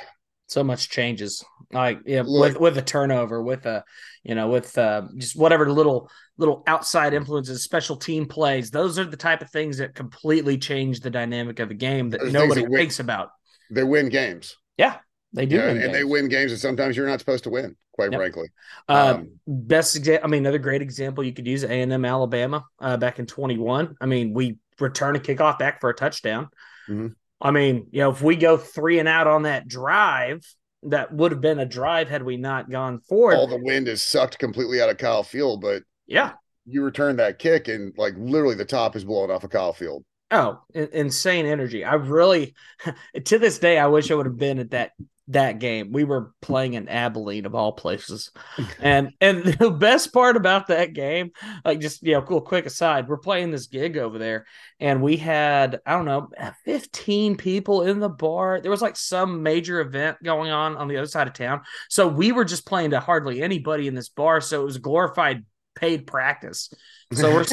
[0.46, 3.84] so much changes like yeah, with with a turnover with a
[4.22, 9.04] you know with uh, just whatever little little outside influences special team plays those are
[9.04, 12.70] the type of things that completely change the dynamic of a game that nobody that
[12.70, 13.30] thinks about
[13.70, 14.96] they win games yeah
[15.32, 15.92] they do yeah, and games.
[15.92, 18.18] they win games and sometimes you're not supposed to win quite yep.
[18.18, 18.48] frankly
[18.88, 22.96] uh, um, best example i mean another great example you could use a&m alabama uh,
[22.96, 26.48] back in 21 i mean we return a kickoff back for a touchdown
[26.88, 27.08] mm-hmm.
[27.44, 30.46] I mean, you know, if we go three and out on that drive,
[30.84, 33.36] that would have been a drive had we not gone forward.
[33.36, 36.32] All the wind is sucked completely out of Kyle Field, but yeah,
[36.66, 40.04] you return that kick and like literally the top is blowing off of Kyle Field.
[40.30, 41.84] Oh, insane energy!
[41.84, 42.54] I really,
[43.24, 44.92] to this day, I wish I would have been at that
[45.32, 45.92] that game.
[45.92, 48.30] We were playing in Abilene of all places.
[48.80, 51.32] and and the best part about that game,
[51.64, 54.46] like just you know, cool quick aside, we're playing this gig over there
[54.80, 56.28] and we had, I don't know,
[56.64, 58.60] 15 people in the bar.
[58.60, 61.62] There was like some major event going on on the other side of town.
[61.88, 65.44] So we were just playing to hardly anybody in this bar, so it was glorified
[65.82, 66.72] paid practice.
[67.12, 67.44] So we're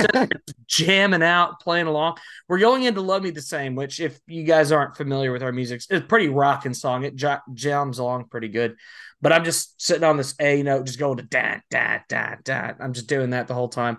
[0.68, 2.18] jamming out, playing along.
[2.48, 5.52] We're going into "Love Me the Same," which, if you guys aren't familiar with our
[5.52, 7.04] music, it's a pretty rocking song.
[7.04, 8.76] It j- jams along pretty good.
[9.20, 12.72] But I'm just sitting on this A note, just going to da da da da.
[12.80, 13.98] I'm just doing that the whole time.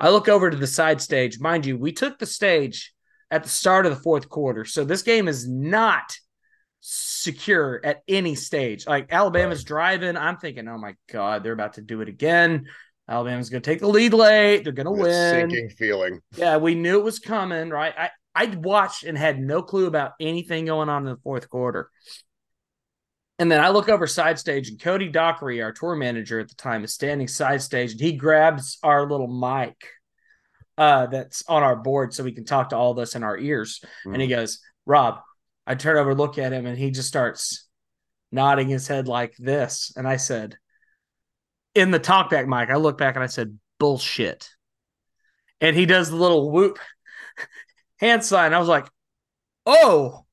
[0.00, 1.40] I look over to the side stage.
[1.40, 2.94] Mind you, we took the stage
[3.30, 6.16] at the start of the fourth quarter, so this game is not
[6.80, 8.86] secure at any stage.
[8.86, 9.66] Like Alabama's right.
[9.66, 12.66] driving, I'm thinking, oh my god, they're about to do it again.
[13.08, 14.64] Alabama's going to take the lead late.
[14.64, 15.50] They're going to win.
[15.50, 16.20] Sinking feeling.
[16.36, 17.94] Yeah, we knew it was coming, right?
[17.96, 21.90] I I watched and had no clue about anything going on in the fourth quarter.
[23.38, 26.54] And then I look over side stage, and Cody Dockery, our tour manager at the
[26.54, 29.74] time, is standing side stage, and he grabs our little mic
[30.78, 33.36] uh, that's on our board so we can talk to all of us in our
[33.36, 33.80] ears.
[34.06, 34.12] Mm.
[34.12, 34.36] And he mm.
[34.36, 35.20] goes, Rob,
[35.66, 37.68] I turn over, look at him, and he just starts
[38.30, 39.92] nodding his head like this.
[39.96, 40.56] And I said,
[41.74, 44.50] in the talkback mic, I look back and I said, bullshit.
[45.60, 46.78] And he does the little whoop
[47.98, 48.52] hand sign.
[48.52, 48.86] I was like,
[49.66, 50.24] oh,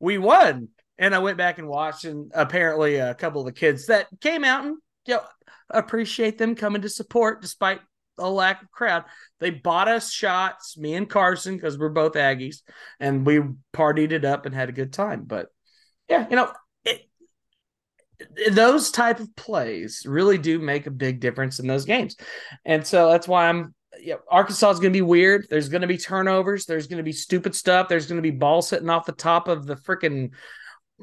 [0.00, 0.68] we won.
[0.98, 4.44] And I went back and watched, and apparently a couple of the kids that came
[4.44, 5.22] out and you know,
[5.70, 7.80] appreciate them coming to support despite
[8.18, 9.04] a lack of crowd.
[9.38, 12.62] They bought us shots, me and Carson, because we're both Aggies,
[12.98, 13.40] and we
[13.72, 15.24] partied it up and had a good time.
[15.26, 15.48] But
[16.08, 16.52] yeah, you know,
[18.50, 22.16] those type of plays really do make a big difference in those games.
[22.64, 25.46] And so that's why I'm yeah, Arkansas is going to be weird.
[25.50, 26.64] There's going to be turnovers.
[26.64, 27.88] There's going to be stupid stuff.
[27.88, 30.30] There's going to be ball sitting off the top of the freaking,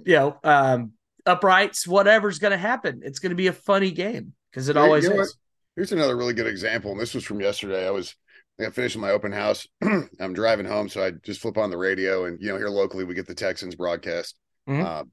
[0.05, 0.93] you know, um,
[1.25, 1.87] uprights.
[1.87, 5.13] Whatever's going to happen, it's going to be a funny game because it always you
[5.13, 5.37] know is.
[5.75, 7.85] Here's another really good example, and this was from yesterday.
[7.85, 8.15] I was
[8.59, 9.67] I got finished my open house.
[9.83, 13.03] I'm driving home, so I just flip on the radio, and you know, here locally
[13.03, 14.35] we get the Texans broadcast.
[14.67, 14.83] Mhm.
[14.83, 15.03] Uh,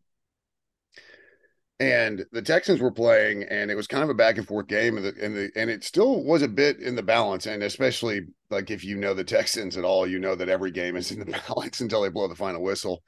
[1.81, 4.97] and the Texans were playing, and it was kind of a back and forth game,
[4.97, 8.23] and the, and the and it still was a bit in the balance, and especially
[8.51, 11.19] like if you know the Texans at all, you know that every game is in
[11.19, 13.03] the balance until they blow the final whistle.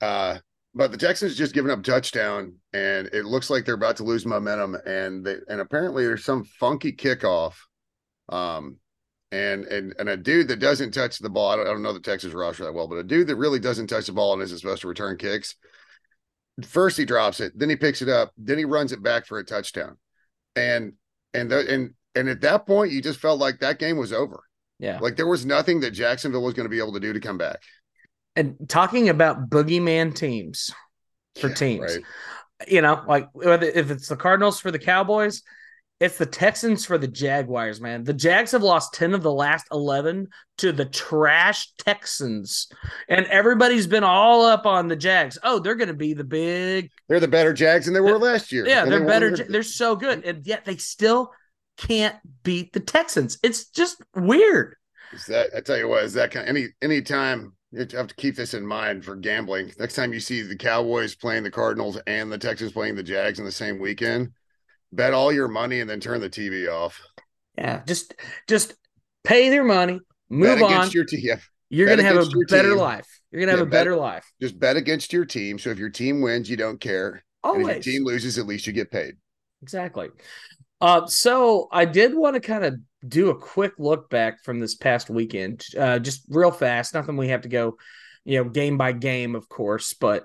[0.00, 0.38] Uh,
[0.74, 4.24] but the Texans just given up touchdown, and it looks like they're about to lose
[4.24, 7.54] momentum, and they and apparently there's some funky kickoff,
[8.28, 8.76] um,
[9.32, 11.50] and and and a dude that doesn't touch the ball.
[11.50, 13.58] I don't, I don't know the Texas roster that well, but a dude that really
[13.58, 15.56] doesn't touch the ball and isn't supposed to return kicks.
[16.64, 19.38] First he drops it, then he picks it up, then he runs it back for
[19.38, 19.96] a touchdown,
[20.56, 20.94] and
[21.34, 24.42] and the, and and at that point you just felt like that game was over.
[24.78, 24.98] Yeah.
[25.00, 27.38] Like there was nothing that Jacksonville was going to be able to do to come
[27.38, 27.60] back.
[28.36, 30.70] And talking about boogeyman teams
[31.40, 32.04] for Yeah, teams, right.
[32.68, 35.42] you know, like whether if it's the Cardinals for the Cowboys,
[36.00, 38.04] it's the Texans for the Jaguars, man.
[38.04, 42.68] The Jags have lost 10 of the last 11 to the trash Texans.
[43.08, 45.38] And everybody's been all up on the Jags.
[45.42, 48.52] Oh, they're going to be the big They're the better Jags than they were last
[48.52, 48.66] year.
[48.66, 49.36] Yeah, they're they better.
[49.36, 51.32] their- They're so good, and yet they still
[51.76, 53.38] can't beat the Texans.
[53.42, 54.74] It's just weird.
[55.12, 58.08] Is that I tell you what, is that kind of, any any time you have
[58.08, 59.72] to keep this in mind for gambling.
[59.78, 63.38] Next time you see the Cowboys playing the Cardinals and the Texans playing the Jags
[63.38, 64.30] in the same weekend,
[64.92, 67.00] bet all your money and then turn the TV off.
[67.56, 68.14] Yeah, just
[68.46, 68.74] just
[69.24, 70.90] pay their money, move on.
[70.90, 71.20] your team.
[71.22, 71.38] Yeah,
[71.70, 72.78] You're bet gonna have a better team.
[72.78, 73.06] life.
[73.30, 74.24] You're gonna have Yeah, a bet- better life.
[74.40, 75.58] just bet against your team.
[75.58, 77.22] So if your team wins, you don't care.
[77.44, 77.84] And if your Always.
[77.84, 79.14] team loses, at least you get paid.
[79.62, 80.08] Exactly.
[80.80, 84.74] Uh, so I did want to kind of do a quick look back from this
[84.76, 86.94] past weekend, uh, just real fast.
[86.94, 87.76] Nothing we have to go,
[88.24, 90.24] you know, game by game, of course, but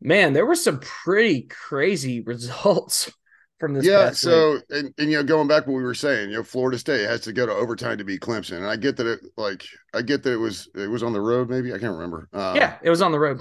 [0.00, 3.10] man, there were some pretty crazy results
[3.58, 3.84] from this.
[3.84, 4.06] yeah.
[4.06, 4.32] past week.
[4.32, 6.78] So and, and you know, going back to what we were saying, you know, Florida
[6.78, 8.58] State has to go to overtime to beat Clemson.
[8.58, 11.20] And I get that it like I get that it was it was on the
[11.20, 11.72] road, maybe.
[11.72, 12.28] I can't remember.
[12.32, 13.40] Um, yeah, it was on the road.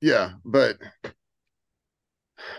[0.00, 0.76] Yeah, but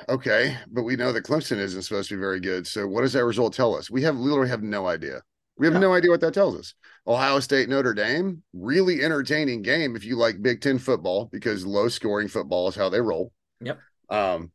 [0.07, 2.67] okay, but we know that Clemson isn't supposed to be very good.
[2.67, 3.89] So what does that result tell us?
[3.89, 5.21] We have literally have no idea.
[5.57, 5.79] We have Yeah.
[5.81, 6.73] no idea what that tells us.
[7.05, 11.87] Ohio State, Notre Dame, really entertaining game if you like Big Ten football because low
[11.89, 13.31] scoring football is how they roll.
[13.61, 13.79] Yep.
[14.09, 14.51] Um,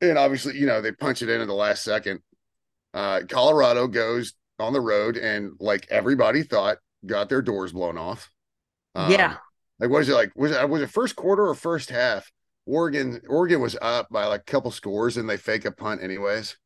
[0.00, 2.20] and obviously, you know, they punch it in at the last second.
[2.94, 8.30] Uh, Colorado goes on the road and like everybody thought got their doors blown off.
[8.94, 9.36] Um, yeah,
[9.78, 10.32] like what is it like?
[10.34, 12.30] Was it was it first quarter or first half?
[12.66, 16.56] Oregon Oregon was up by like a couple scores and they fake a punt anyways.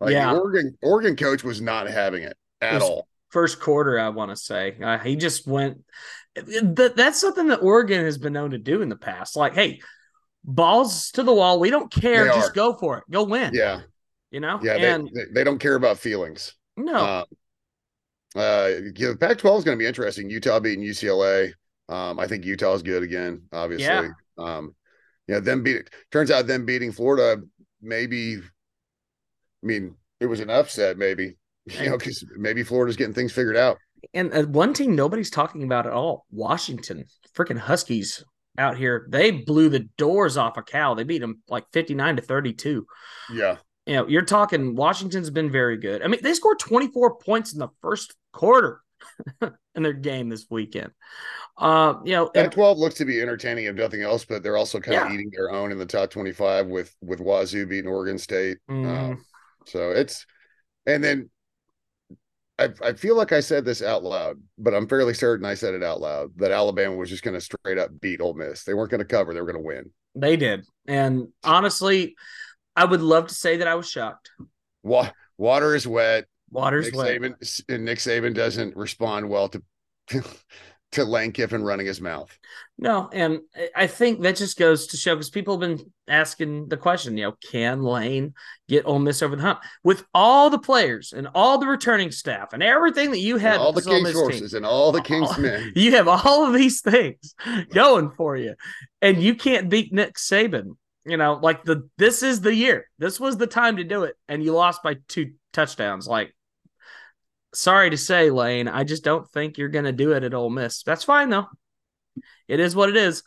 [0.00, 0.32] Like Yeah.
[0.34, 3.08] Oregon Oregon coach was not having it at Was- all.
[3.30, 3.98] first quarter.
[3.98, 5.84] I want to say uh, he just went.
[6.34, 9.36] That that's something that Oregon has been known to do in the past.
[9.36, 9.80] Like, hey,
[10.44, 11.60] balls to the wall.
[11.60, 12.24] We don't care.
[12.24, 12.54] They Just are.
[12.54, 13.04] go for it.
[13.10, 13.52] Go win.
[13.54, 13.82] Yeah,
[14.30, 14.58] you know.
[14.62, 14.74] yeah.
[14.74, 16.54] and they, they don't care about feelings.
[16.76, 17.24] no, Um,
[18.36, 20.30] uh, yeah, the Pac-12 is going to be interesting.
[20.30, 21.52] Utah beating UCLA.
[21.88, 23.42] Um, I think Utah is good again.
[23.52, 23.86] Obviously.
[23.86, 24.08] Yeah.
[24.38, 24.74] Um,
[25.26, 25.40] yeah.
[25.40, 25.76] Them beat.
[25.76, 25.90] it.
[26.12, 27.38] Turns out them beating Florida
[27.82, 28.36] maybe.
[28.36, 30.96] I mean, it was an upset.
[30.96, 33.78] Maybe you know because maybe Florida's getting things figured out.
[34.14, 36.26] and uh, one team nobody's talking about at all.
[36.30, 37.04] Washington,
[37.36, 38.24] freaking Huskies
[38.58, 39.06] out here.
[39.08, 40.94] They blew the doors off of Cal.
[40.94, 42.86] They beat them like fifty nine to thirty two.
[43.32, 43.56] Yeah.
[43.86, 46.02] You know, you're talking Washington's been very good.
[46.02, 48.82] I mean, they scored 24 points in the first quarter
[49.74, 50.92] in their game this weekend.
[51.56, 54.58] Uh, you know, and- Pac 12 looks to be entertaining if nothing else, but they're
[54.58, 58.18] also kind of eating their own in the top 25 with with Wazoo beating Oregon
[58.18, 58.58] State.
[58.70, 58.86] Mhm.
[59.12, 59.24] Um,
[59.66, 60.24] so it's
[60.86, 61.30] and then
[62.60, 65.74] I I feel like I said this out loud, but I'm fairly certain I said
[65.74, 68.64] it out loud that Alabama was just going to straight up beat Ole Miss.
[68.64, 69.90] They weren't going to cover; they were going to win.
[70.14, 70.66] they did.
[70.86, 72.16] And honestly,
[72.76, 74.30] I would love to say that I was shocked.
[74.82, 76.26] Wa- water is wet.
[76.50, 77.20] Water's Nick wet.
[77.20, 79.62] Saban and Nick Saban doesn't respond well to
[80.92, 82.36] to Lane Kiffin running his mouth.
[82.78, 83.40] No, and
[83.76, 87.24] I- think that just goes to show because people have been asking the question, you
[87.24, 88.34] know, can Lane
[88.68, 92.52] get Ole Miss over the hump with all the players and all the returning staff
[92.52, 94.20] and everything that you had all the King's Miss team?
[94.22, 95.72] horses and all the King's All- men.
[95.76, 97.34] You have all of these things
[97.72, 98.54] going for you,
[99.00, 100.76] and you can't beat Nick Saban.
[101.06, 102.86] You know, like the this is the year.
[102.98, 106.06] This was the time to do it, and you lost by two touchdowns.
[106.06, 106.34] Like,
[107.54, 110.50] sorry to say, Lane, I just don't think you're going to do it at Ole
[110.50, 110.82] Miss.
[110.82, 111.46] That's fine though.
[112.48, 113.22] It is what it is.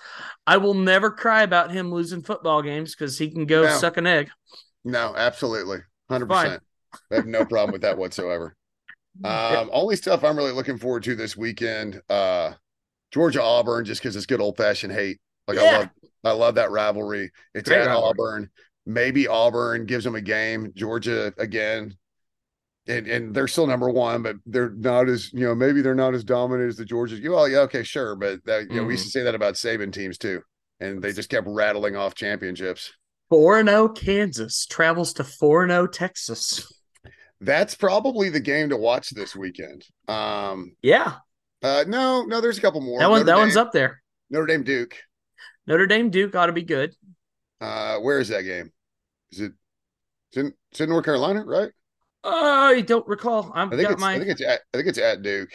[0.46, 3.78] I will never cry about him losing football games because he can go No.
[3.78, 4.30] suck an egg.
[4.84, 5.80] No, absolutely.
[6.12, 6.28] 100%.
[6.28, 6.60] Fine.
[7.12, 8.56] I have no problem with that whatsoever.
[9.24, 12.54] Um, only stuff I'm really looking forward to this weekend, uh,
[13.12, 15.20] Georgia Auburn, just because it's good old fashioned hate.
[15.48, 15.90] Like I love,
[16.24, 17.32] I love that rivalry.
[17.54, 18.10] It's Great at rivalry.
[18.10, 18.50] Auburn.
[18.88, 20.72] Maybe Auburn gives them a game.
[20.76, 21.96] Georgia again.
[22.88, 26.14] And and they're still number one, but they're not as you know maybe they're not
[26.14, 27.28] as dominant as the Georgias.
[27.28, 29.92] Well, yeah, okay, sure, but that, you know we used to say that about Saban
[29.94, 30.42] teams too,
[30.80, 32.92] and they just kept rattling off championships.
[33.30, 36.72] Four and zero Kansas travels to four and zero Texas.
[37.40, 39.86] That's probably the game to watch this weekend.
[40.08, 41.16] Um, yeah.
[41.62, 43.00] Uh, no, no, there's a couple more.
[43.00, 44.02] That one, Notre that Dame, one's up there.
[44.30, 44.98] Notre Dame Duke.
[45.68, 46.94] Notre Dame Duke ought to be good.
[47.60, 48.72] Uh, where is that game?
[49.32, 49.54] Is it?
[50.30, 51.72] It's in, it's in North Carolina, right?
[52.24, 53.52] I don't recall.
[53.54, 55.50] I'm I think it's, my, I think it's at I think it's at Duke.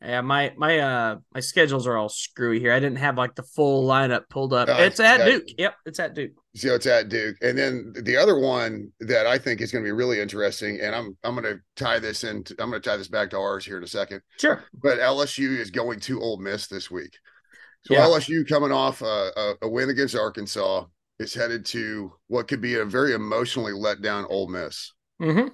[0.00, 2.72] Yeah, my my uh my schedules are all screwy here.
[2.72, 4.68] I didn't have like the full lineup pulled up.
[4.68, 5.24] Uh, it's at.
[5.24, 5.44] Duke.
[5.56, 6.32] Yep, it's at Duke.
[6.56, 7.36] So it's at Duke.
[7.40, 10.94] And then the other one that I think is going to be really interesting, and
[10.94, 12.44] I'm I'm going to tie this in.
[12.58, 14.22] I'm going to tie this back to ours here in a second.
[14.38, 14.64] Sure.
[14.82, 17.16] But LSU is going to Ole Miss this week.
[17.86, 18.06] So yeah.
[18.06, 20.84] LSU coming off a, a, a win against Arkansas
[21.18, 24.92] is headed to what could be a very emotionally let down Ole Miss.
[25.20, 25.48] Mm-hmm.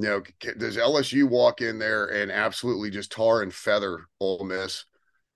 [0.00, 0.22] You know,
[0.56, 4.86] does LSU walk in there and absolutely just tar and feather Ole Miss,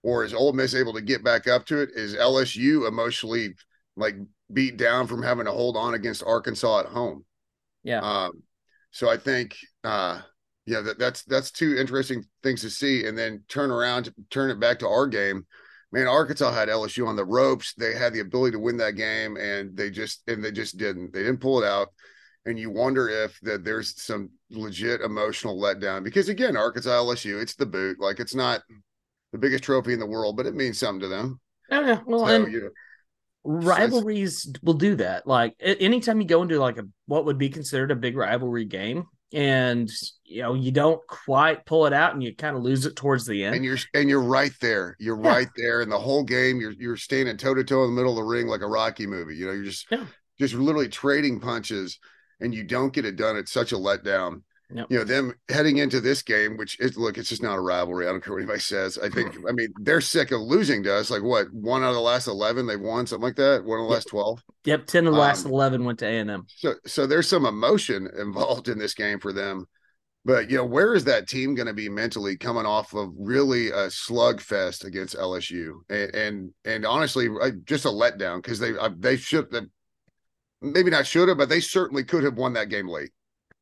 [0.03, 1.91] or is Ole Miss able to get back up to it?
[1.95, 3.57] Is LSU emotionally
[3.95, 4.17] like
[4.51, 7.27] beat down from having to hold on against Arkansas at home?
[7.83, 8.01] Yeah.
[8.01, 8.43] Um,
[8.91, 10.23] so I think, uh,
[10.65, 14.61] yeah, that, that's that's two interesting things to see, and then turn around, turn it
[14.61, 15.47] back to our game.
[15.93, 17.75] Man, Arkansas had LSU on the ropes.
[17.75, 21.13] They had the ability to win that game, and they just and they just didn't.
[21.13, 21.89] They didn't pull it out
[22.47, 27.55] and you wonder if that there's some legit emotional letdown because again arkansas lsu it's
[27.55, 28.63] the boot like it's not
[29.35, 31.41] the biggest trophy in the world but it means something to them.
[31.71, 32.01] Oh, yeah.
[32.07, 32.71] Well so, you know,
[33.43, 35.27] rivalries will do that.
[35.27, 39.05] Like anytime you go into like a what would be considered a big rivalry game
[39.33, 39.91] and
[40.25, 43.27] you know you don't quite pull it out and you kind of lose it towards
[43.27, 43.57] the end.
[43.57, 44.97] And you're and you're right there.
[45.01, 45.33] You're yeah.
[45.33, 46.61] right there in the whole game.
[46.61, 49.07] You're you're standing toe to toe in the middle of the ring like a rocky
[49.07, 50.05] movie you know you're just yeah.
[50.39, 51.99] just literally trading punches
[52.45, 54.43] and you don't get it done, it's such a letdown.
[54.73, 54.87] Yep.
[54.91, 58.07] You know, them heading into this game, which is look, it's just not a rivalry.
[58.07, 58.99] I don't care what anybody says.
[58.99, 61.11] I think, I mean, they're sick of losing to us.
[61.11, 63.65] Like what, one out of the last eleven they've won, something like that.
[63.65, 64.43] One of the last twelve.
[64.65, 66.47] Yep, ten of the last um, eleven went to A and M.
[66.49, 69.67] So, so there's some emotion involved in this game for them.
[70.25, 73.69] But you know, where is that team going to be mentally coming off of really
[73.69, 77.29] a slugfest against LSU, and and, and honestly,
[77.65, 79.55] just a letdown because they they should
[80.61, 83.11] maybe not should have, but they certainly could have won that game late.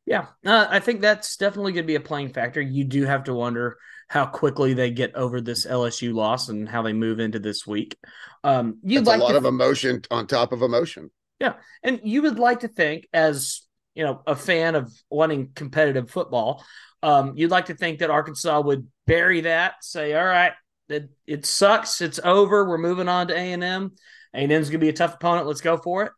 [0.05, 2.61] Yeah, uh, I think that's definitely going to be a playing factor.
[2.61, 3.79] You do have to wonder
[4.09, 7.97] how quickly they get over this LSU loss and how they move into this week.
[8.43, 11.11] Um, you'd like a lot th- of emotion on top of emotion.
[11.39, 13.63] Yeah, and you would like to think, as
[13.95, 16.65] you know, a fan of wanting competitive football,
[17.03, 20.53] um, you'd like to think that Arkansas would bury that, say, "All right,
[20.89, 23.93] it, it sucks, it's over, we're moving on to A and M.
[24.35, 25.47] A and M's going to be a tough opponent.
[25.47, 26.13] Let's go for it."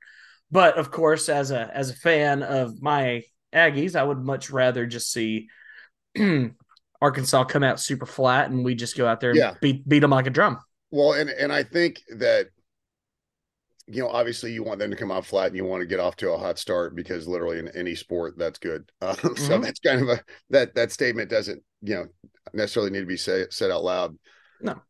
[0.50, 3.22] But of course, as a as a fan of my
[3.52, 5.48] Aggies, I would much rather just see
[7.00, 9.54] Arkansas come out super flat and we just go out there and yeah.
[9.60, 10.58] beat beat them like a drum.
[10.90, 12.48] Well, and and I think that
[13.86, 16.00] you know, obviously you want them to come out flat and you want to get
[16.00, 18.90] off to a hot start because literally in any sport that's good.
[19.02, 19.34] Uh, mm-hmm.
[19.42, 20.20] So that's kind of a
[20.50, 22.06] that that statement doesn't you know
[22.54, 24.16] necessarily need to be say, said out loud.
[24.60, 24.80] No,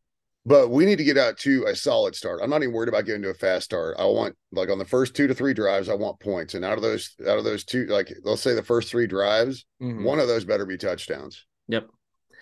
[0.45, 2.39] but we need to get out to a solid start.
[2.43, 3.95] I'm not even worried about getting to a fast start.
[3.97, 6.53] I want like on the first two to three drives, I want points.
[6.53, 9.65] And out of those, out of those two, like let's say the first three drives,
[9.81, 10.03] mm-hmm.
[10.03, 11.45] one of those better be touchdowns.
[11.67, 11.87] Yep.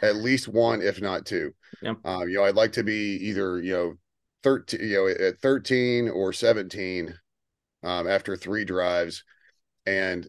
[0.02, 1.54] At least one, if not two.
[1.82, 1.98] Yep.
[2.04, 3.94] Um, you know, I'd like to be either, you know,
[4.44, 7.14] 13, you know, at 13 or 17
[7.84, 9.24] um, after three drives.
[9.86, 10.28] And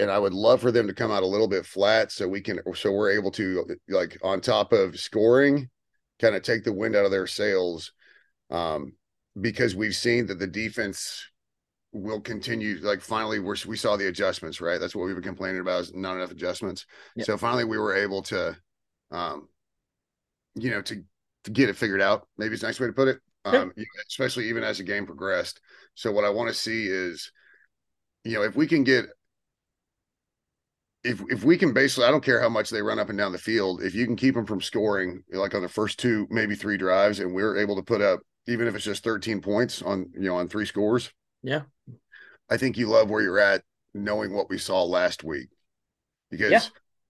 [0.00, 2.40] and I would love for them to come out a little bit flat so we
[2.40, 5.68] can so we're able to like on top of scoring
[6.20, 7.92] kind of take the wind out of their sails
[8.50, 8.92] um,
[9.40, 11.26] because we've seen that the defense
[11.92, 14.78] will continue like finally we're, we saw the adjustments right?
[14.78, 16.86] That's what we've been complaining about is not enough adjustments.
[17.16, 17.26] Yep.
[17.26, 18.56] so finally we were able to
[19.10, 19.48] um
[20.54, 21.02] you know to,
[21.44, 23.72] to get it figured out maybe it's a nice way to put it um
[24.08, 25.60] especially even as the game progressed.
[25.94, 27.32] So what i want to see is
[28.24, 29.06] you know if we can get
[31.08, 33.32] if if we can basically, I don't care how much they run up and down
[33.32, 33.82] the field.
[33.82, 37.20] If you can keep them from scoring, like on the first two, maybe three drives,
[37.20, 40.36] and we're able to put up, even if it's just 13 points on you know
[40.36, 41.10] on three scores,
[41.42, 41.62] yeah,
[42.50, 43.62] I think you love where you're at,
[43.94, 45.48] knowing what we saw last week,
[46.30, 46.50] because.
[46.50, 46.60] Yeah.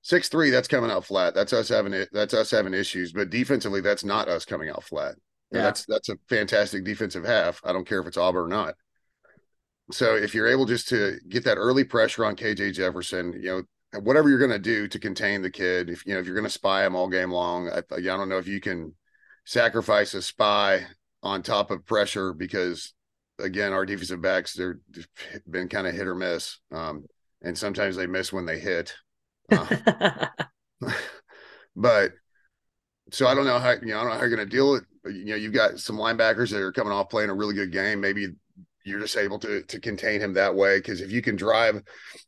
[0.01, 1.35] Six three, that's coming out flat.
[1.35, 2.09] That's us having it.
[2.13, 3.13] That's us having issues.
[3.13, 5.17] But defensively, that's not us coming out flat.
[5.51, 5.63] Yeah.
[5.63, 7.61] That's that's a fantastic defensive half.
[7.65, 8.75] I don't care if it's Auburn or not.
[9.91, 13.63] So if you're able just to get that early pressure on KJ Jefferson, you know,
[13.95, 16.45] whatever you're going to do to contain the kid, if you know if you're going
[16.45, 18.95] to spy him all game long, I, I don't know if you can
[19.45, 20.87] sacrifice a spy
[21.23, 22.93] on top of pressure because
[23.39, 24.81] again, our defensive backs they're
[25.49, 27.05] been kind of hit or miss, um,
[27.43, 28.95] and sometimes they miss when they hit.
[29.51, 30.27] Uh,
[31.77, 32.13] but
[33.11, 34.73] so I don't know how you know I don't know how you're going to deal
[34.73, 34.85] with.
[35.07, 38.01] You know, you've got some linebackers that are coming off playing a really good game.
[38.01, 38.29] Maybe
[38.89, 41.77] you're just able to to contain him that way because if you can drive,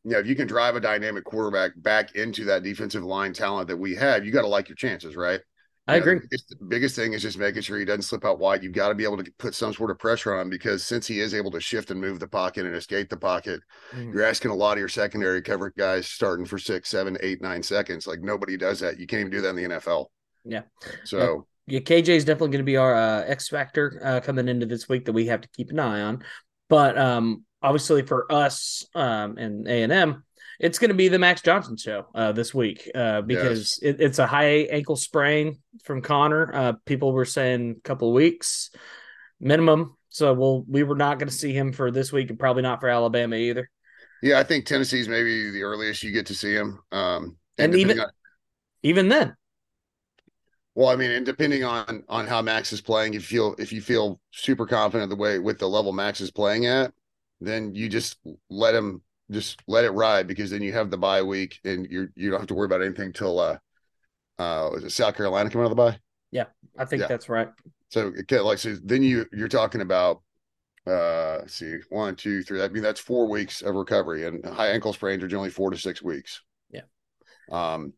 [0.04, 3.68] you know, if you can drive a dynamic quarterback back into that defensive line talent
[3.68, 5.40] that we have, you got to like your chances, right?
[5.88, 6.26] I You know, agree.
[6.30, 8.62] the biggest thing is just making sure he doesn't slip out wide.
[8.62, 11.06] You've got to be able to put some sort of pressure on him because since
[11.06, 13.60] he is able to shift and move the pocket and escape the pocket,
[13.92, 14.12] Mhm.
[14.14, 17.62] you're asking a lot of your secondary cover guys starting for six, seven, eight, nine
[17.62, 18.06] seconds.
[18.06, 19.00] Like nobody does that.
[19.00, 20.12] You can't even do that in the NFL.
[20.44, 20.62] Yeah.
[21.04, 24.66] So yeah, KJ is definitely going to be our uh, X factor uh, coming into
[24.66, 26.22] this week that we have to keep an eye on.
[26.70, 30.24] But um, obviously for us um, and A and M,
[30.58, 34.18] it's going to be the Max Johnson show uh, this week uh, because it, it's
[34.18, 36.50] a high ankle sprain from Conner.
[36.54, 38.70] Uh, people were saying a couple of weeks
[39.40, 39.96] minimum.
[40.10, 42.80] So we'll we were not going to see him for this week and probably not
[42.80, 43.70] for Alabama either.
[44.22, 46.78] yeah, I think Tennessee's maybe the earliest you get to see him.
[46.92, 48.10] Um, And depending even- on-
[48.82, 49.34] Even then,
[50.74, 53.72] well, I mean, and depending on on how Max is playing, if you feel if
[53.72, 56.92] you feel super confident the way with the level Max is playing at,
[57.40, 58.18] then you just
[58.48, 62.08] let him just let it ride because then you have the bye week and you
[62.16, 63.58] you don't have to worry about anything till uh
[64.38, 65.98] uh South Carolina coming out of the bye.
[66.30, 66.46] Yeah,
[66.78, 67.08] I think Yeah.
[67.08, 67.48] that's right.
[67.90, 70.22] So like so then you you're talking about
[70.86, 74.68] uh let's see one two three I mean that's four weeks of recovery and high
[74.68, 76.40] ankle sprains are generally four to six weeks.
[76.70, 76.82] Yeah.
[77.50, 77.92] Um.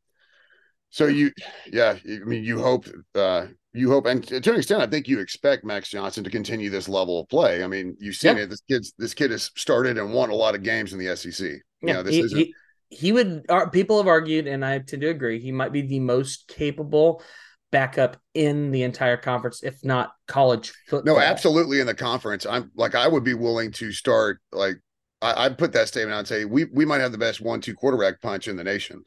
[0.93, 1.33] So you
[1.73, 5.21] yeah I mean you hope uh you hope and to an extent I think you
[5.21, 7.65] expect Max Johnson to continue this level of play.
[7.65, 8.43] I mean you've seen Yeah.
[8.43, 8.51] it.
[8.51, 11.63] This kid's this kid has started and won a lot of games in the SEC.
[11.83, 12.55] You Yeah, know, this isn't he,
[12.91, 13.45] he would.
[13.73, 15.41] People have argued, and I tend to agree.
[15.41, 17.23] He might be the most capable
[17.71, 21.15] backup in the entire conference, if not college football.
[21.15, 21.81] No, absolutely.
[21.81, 24.41] In the conference, I'm like I would be willing to start.
[24.53, 24.77] Like
[25.21, 27.75] I, I'd put that statement out and say we we might have the best one-two
[27.75, 29.03] quarterback punch in the nation.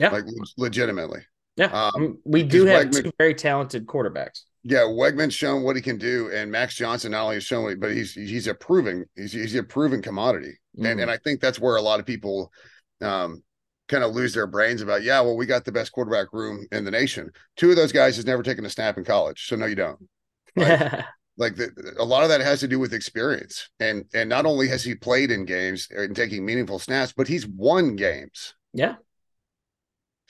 [0.00, 0.10] Yeah.
[0.10, 0.24] like
[0.56, 1.20] legitimately.
[1.56, 4.42] Yeah, um, we do have Weigman- two very talented quarterbacks.
[4.62, 7.80] Yeah, Weigman's shown what he can do, and Max Johnson not only has shown it,
[7.80, 11.02] but he's he's a proven he's he's a proven commodity, and Mhm.
[11.02, 12.50] and I think that's where a lot of people
[13.02, 13.42] um
[13.88, 15.02] kind of lose their brains about.
[15.02, 17.30] Yeah, well, we got the best quarterback room in the nation.
[17.56, 19.98] Two of those guys has never taken a snap in college, so no, you don't.
[20.56, 21.04] Right.
[21.36, 24.68] like the, a lot of that has to do with experience and and not only
[24.68, 28.96] has he played in games and taking meaningful snaps but he's won games yeah,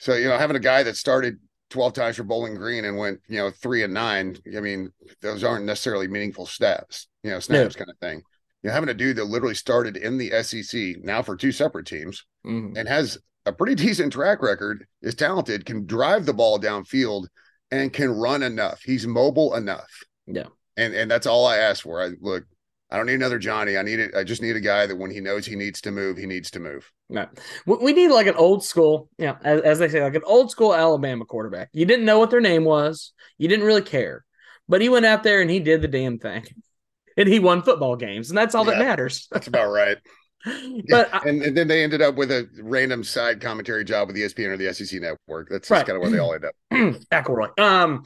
[0.01, 1.37] so you know having a guy that started
[1.69, 4.91] 12 times for bowling green and went you know three and nine i mean
[5.21, 8.21] those aren't necessarily meaningful snaps you know snaps kind of thing
[8.61, 11.85] you know having a dude that literally started in the sec now for two separate
[11.85, 12.77] teams Mhm.
[12.77, 17.27] and has a pretty decent track record is talented can drive the ball downfield
[17.71, 19.91] and can run enough he's mobile enough
[20.27, 20.47] Yeah.
[20.75, 22.01] and and that's all I asked for.
[22.01, 22.43] I look,
[22.91, 23.77] I don't need another Johnny.
[23.77, 24.11] I need it.
[24.15, 26.51] I just need a guy that when he knows he needs to move, he needs
[26.51, 26.91] to move.
[27.09, 27.29] Right.
[27.65, 30.51] We need like an old school, you know, as, as they say, like an old
[30.51, 31.69] school Alabama quarterback.
[31.71, 34.25] You didn't know what their name was, you didn't really care,
[34.67, 36.45] but he went out there and he did the damn thing,
[37.17, 39.27] and he won football games, and that's all that matters.
[39.31, 39.97] That's about right.
[40.89, 44.17] but I- and, and then they ended up with a random side commentary job with
[44.17, 45.47] ESPN or the SEC network.
[45.49, 45.85] That's Right.
[45.85, 46.55] kind of where they all end up.
[46.73, 47.57] McElroy.
[47.59, 48.03] Um,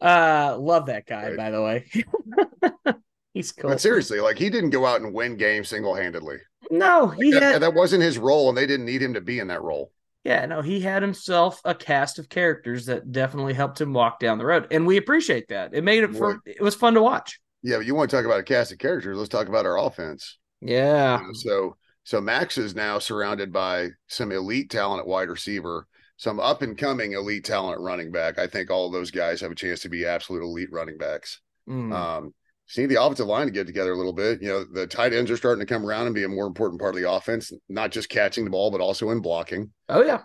[0.00, 1.36] uh, love that guy, Right.
[1.36, 2.94] by the way.
[3.34, 3.70] He's cool.
[3.70, 6.38] But seriously, like he didn't go out and win games single handedly.
[6.70, 9.38] No, he That, had that wasn't his role, and they didn't need him to be
[9.38, 9.92] in that role.
[10.24, 14.38] yeah, no, he had himself a cast of characters that definitely helped him walk down
[14.38, 15.74] the road, and we appreciate that.
[15.74, 17.40] It made it for it was fun to watch.
[17.62, 19.16] Yeah, but you want to talk about a cast of characters?
[19.16, 20.38] Let's talk about our offense.
[20.60, 25.28] Yeah, You know, so so Max is now surrounded by some elite talent at wide
[25.28, 28.38] receiver, some up and coming elite talent running back.
[28.38, 31.40] I think all of those guys have a chance to be absolute elite running backs.
[31.68, 31.92] Mm.
[31.92, 32.34] Um,
[32.76, 34.40] need the offensive line to get together a little bit.
[34.42, 36.80] You know, the tight ends are starting to come around and be a more important
[36.80, 39.70] part of the offense, not just catching the ball, but also in blocking.
[39.88, 40.22] oh yeah,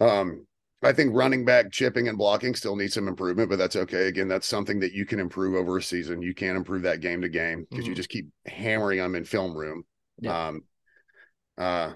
[0.00, 0.46] Um,
[0.82, 4.06] I think running back chipping and blocking still needs some improvement, but that's okay.
[4.06, 6.22] Again, that's something that you can improve over a season.
[6.22, 7.96] You can't improve that game to game because you Mhm.
[7.96, 9.84] just keep hammering them in film room.
[10.20, 10.48] Yeah.
[10.48, 10.62] Um,
[11.56, 11.92] uh,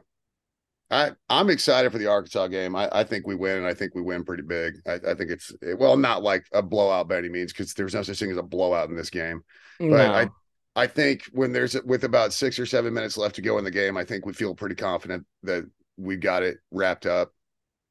[0.90, 2.76] I I'm excited for the Arkansas game.
[2.76, 4.74] I, I think we win, and I think we win pretty big.
[4.86, 8.02] I, I think it's well, not like a blowout by any means, because there's no
[8.02, 9.42] such thing as a blowout in this game.
[9.78, 10.12] But no.
[10.12, 10.28] I
[10.74, 13.70] I think when there's with about six or seven minutes left to go in the
[13.70, 15.64] game, I think we feel pretty confident that
[15.96, 17.32] we've got it wrapped up.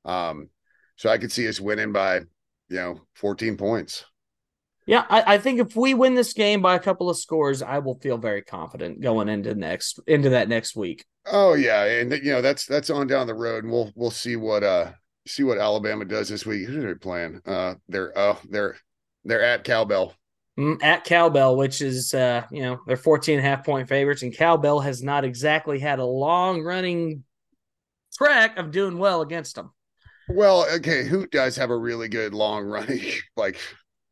[0.05, 0.49] Um,
[0.95, 2.17] so I could see us winning by,
[2.69, 4.05] you know, 14 points.
[4.87, 7.79] yeah, I, I think if we win this game by a couple of scores, I
[7.79, 11.05] will feel very confident going into next into that next week.
[11.25, 14.35] Oh yeah, and you know that's that's on down the road, and we'll we'll see
[14.35, 14.91] what uh
[15.27, 16.67] see what Alabama does this week.
[16.67, 17.41] Who are they playing?
[17.45, 18.77] Uh, they're oh they're
[19.23, 20.15] they're at Cowbell.
[20.59, 24.21] Mm, At Cowbell, which is uh, you know, they're 14 and a half point favorites,
[24.21, 27.23] and Cowbell has not exactly had a long running
[28.17, 29.71] track of doing well against them.
[30.27, 33.01] Well, okay, who does have a really good long running
[33.37, 33.57] like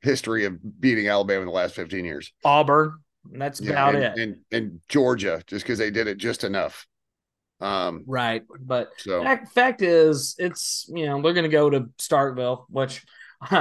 [0.01, 2.31] history of beating Alabama in the last 15 years?
[2.43, 2.99] Auburn.
[3.31, 4.17] That's Yeah, about and, it.
[4.17, 6.87] And and Georgia, just because they did it just enough.
[7.61, 8.43] Um, right.
[8.61, 13.05] But so fact, fact is, it's, you know, they're going to go to Starkville, which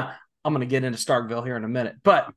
[0.49, 1.96] I'm going to get into Starkville here in a minute.
[2.03, 2.32] But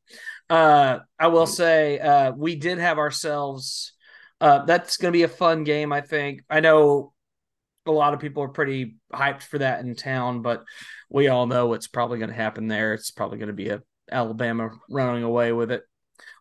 [0.50, 3.94] uh, I will say uh, we did have ourselves,
[4.42, 6.44] uh, that's going to be a fun game, I think.
[6.50, 7.14] I know
[7.86, 10.64] a lot of people are pretty hyped for that in town, but
[11.10, 12.94] we all know what's probably going to happen there.
[12.94, 13.82] It's probably going to be a
[14.12, 15.84] Alabama running away with it.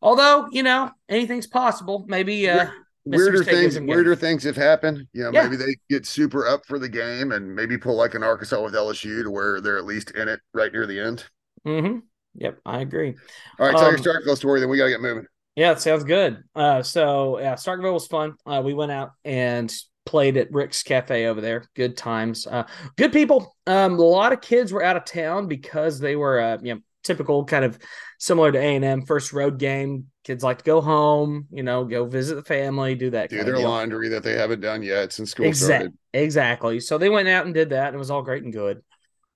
[0.02, 2.04] Although, you know, anything's possible.
[2.08, 2.66] Maybe uh,
[3.04, 5.06] weirder things weirder things have happened.
[5.12, 5.44] You know, Yeah.
[5.44, 8.74] maybe they get super up for the game and maybe pull like an Arkansas with
[8.74, 11.24] LSU to where they're at least in it right near the end.
[11.64, 11.98] Hmm
[12.34, 13.16] Yep, I agree.
[13.58, 15.26] All right, tell Um, your Starkville story, then we gotta get moving.
[15.56, 16.42] Yeah, it sounds good.
[16.54, 18.34] Uh, so yeah, Starkville was fun.
[18.46, 19.72] Uh, we went out and
[20.06, 21.64] played at Rick's Cafe over there.
[21.74, 22.46] Good times.
[22.46, 22.64] Uh,
[22.96, 23.56] good people.
[23.66, 26.80] Um, a lot of kids were out of town because they were, uh, you know,
[27.02, 27.78] typical kind of
[28.18, 30.06] similar to A and M first road game.
[30.22, 33.30] Kids like to go home, you know, go visit the family, do that.
[33.30, 35.98] Do their laundry that they haven't done yet since school Exact- started.
[36.12, 36.80] Exactly.
[36.80, 38.82] So they went out and did that, and it was all great and good.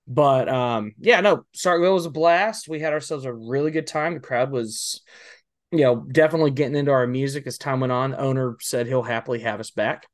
[0.07, 2.67] But um, yeah, no, Starkville was a blast.
[2.69, 4.13] We had ourselves a really good time.
[4.13, 5.01] The crowd was,
[5.71, 8.13] you know, definitely getting into our music as time went on.
[8.15, 10.07] Owner said he'll happily have us back.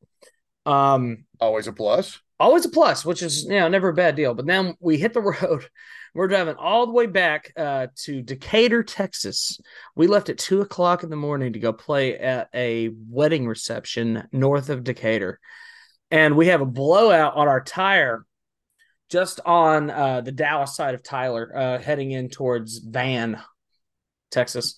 [0.66, 2.20] Um, Always a plus.
[2.40, 4.34] always a plus, which is you know never a bad deal.
[4.34, 5.68] But then we hit the road.
[6.14, 9.60] We're driving all the way back uh, to Decatur, Texas.
[9.96, 14.28] We left at two o'clock in the morning to go play at a wedding reception
[14.32, 15.40] north of Decatur,
[16.12, 18.26] and we have a blowout on our tire
[19.12, 23.40] just on uh, the Dallas side of Tyler, uh, heading in towards Van,
[24.32, 24.76] Texas.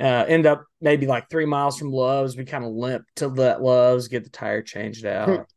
[0.00, 2.36] Uh, end up maybe like three miles from Love's.
[2.36, 5.48] We kind of limp to that Love's, get the tire changed out.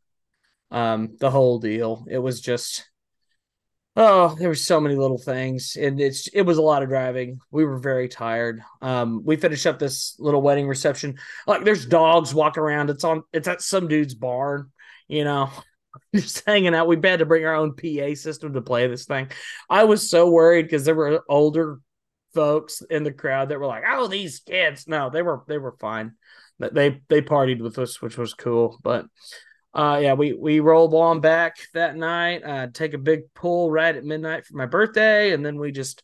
[0.70, 2.06] Um the whole deal.
[2.10, 2.88] It was just
[3.94, 7.40] oh there were so many little things and it's it was a lot of driving.
[7.50, 8.62] We were very tired.
[8.80, 11.18] Um we finished up this little wedding reception.
[11.46, 12.88] Like there's dogs walking around.
[12.88, 14.72] It's on it's at some dude's barn
[15.08, 15.50] you know
[16.14, 19.28] just hanging out we had to bring our own pa system to play this thing
[19.68, 21.78] i was so worried because there were older
[22.34, 25.76] folks in the crowd that were like oh these kids no they were they were
[25.80, 26.12] fine
[26.58, 29.06] they they partied with us which was cool but
[29.74, 32.44] uh, yeah, we we rolled on back that night.
[32.44, 36.02] Uh, take a big pull right at midnight for my birthday, and then we just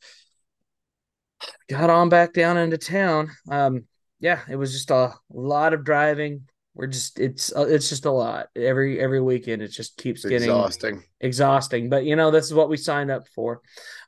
[1.68, 3.30] got on back down into town.
[3.50, 3.84] Um,
[4.20, 6.48] yeah, it was just a lot of driving.
[6.78, 9.62] We're just it's uh, it's just a lot every every weekend.
[9.62, 11.02] It just keeps It's getting exhausting.
[11.20, 11.90] exhausting.
[11.90, 13.60] But you know, this is what we signed up for.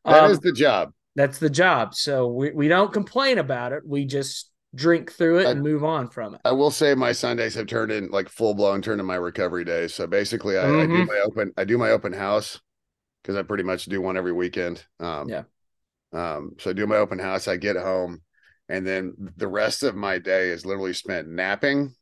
[0.05, 0.93] That Um, is the job.
[1.17, 1.95] that's the job.
[1.95, 3.83] So we we don't complain about it.
[3.85, 6.41] We just drink through it I- and move on from it.
[6.45, 9.65] I will say my Sundays have turned in like full blown turned in my recovery
[9.65, 9.93] days.
[9.93, 11.09] So basically I, I do Mhm.
[11.09, 12.61] my open I do my open house
[13.23, 14.85] because I pretty much do one every weekend.
[15.01, 15.43] Um Yeah.
[16.13, 18.23] um so I do my open house, I get home,
[18.69, 21.95] and then the rest of my day is literally spent napping,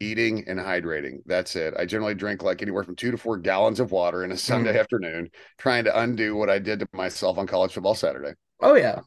[0.00, 1.18] eating, and hydrating.
[1.26, 1.74] That's it.
[1.78, 4.78] I generally drink like anywhere from two to four gallons of water in a Sunday
[4.78, 8.34] afternoon, trying to undo what I did to myself on college football Saturday.
[8.60, 9.00] Oh yeah,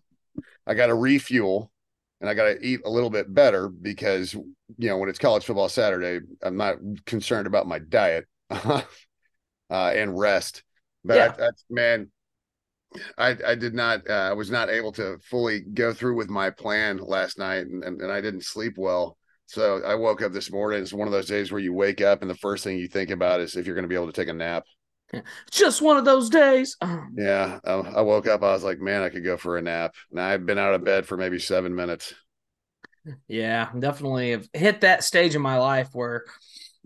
[0.65, 1.71] I got to refuel
[2.19, 5.43] and I got to eat a little bit better because, you know, when it's college
[5.43, 8.83] football Saturday, I'm not concerned about my diet uh,
[9.69, 10.63] and rest.
[11.03, 11.25] But Yeah.
[11.25, 12.11] I, that's, man,
[13.17, 16.49] I, I did not, uh, I was not able to fully go through with my
[16.49, 19.17] plan last night and, and, and I didn't sleep well.
[19.51, 20.81] So I woke up this morning.
[20.81, 23.09] It's one of those days where you wake up and the first thing you think
[23.09, 24.63] about is if you're going to be able to take a nap.
[25.51, 26.77] just one of those days.
[27.17, 27.59] Yeah.
[27.65, 28.43] I, I woke up.
[28.43, 29.93] I was like, man, I could go for a nap.
[30.09, 32.13] And I've been out of bed for maybe seven minutes.
[33.27, 36.23] Yeah, definitely have hit that stage in my life where,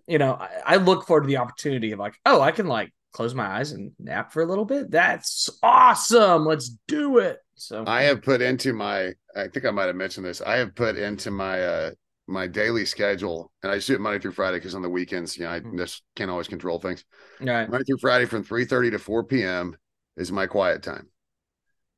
[0.08, 2.92] you know, I, I look forward to the opportunity of like, oh, I can like
[3.14, 4.90] close my eyes and nap for a little bit.
[4.90, 6.48] That's awesome.
[6.48, 7.38] Let's do it.
[7.54, 10.42] So I have put into my I think I might have mentioned this.
[10.42, 11.92] I have put into my uh
[12.28, 15.38] my daily schedule and I just do it Monday through Friday because on the weekends,
[15.38, 15.78] you know, I Mhm.
[15.78, 17.06] just can't always control things.
[17.42, 17.70] all right.
[17.70, 19.78] Monday through Friday from 3 30 to 4 p.m.
[20.18, 21.10] is my quiet time.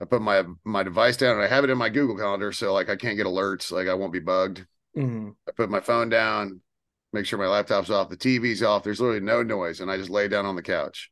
[0.01, 2.73] I put my my device down and I have it in my Google calendar so
[2.73, 4.65] like I can't get alerts, like I won't be bugged.
[4.95, 5.36] Mhm.
[5.47, 6.61] I put my phone down,
[7.13, 8.84] make sure my laptop's off, the TV's off.
[8.84, 11.09] There's literally no noise, and I just lay down on the couch.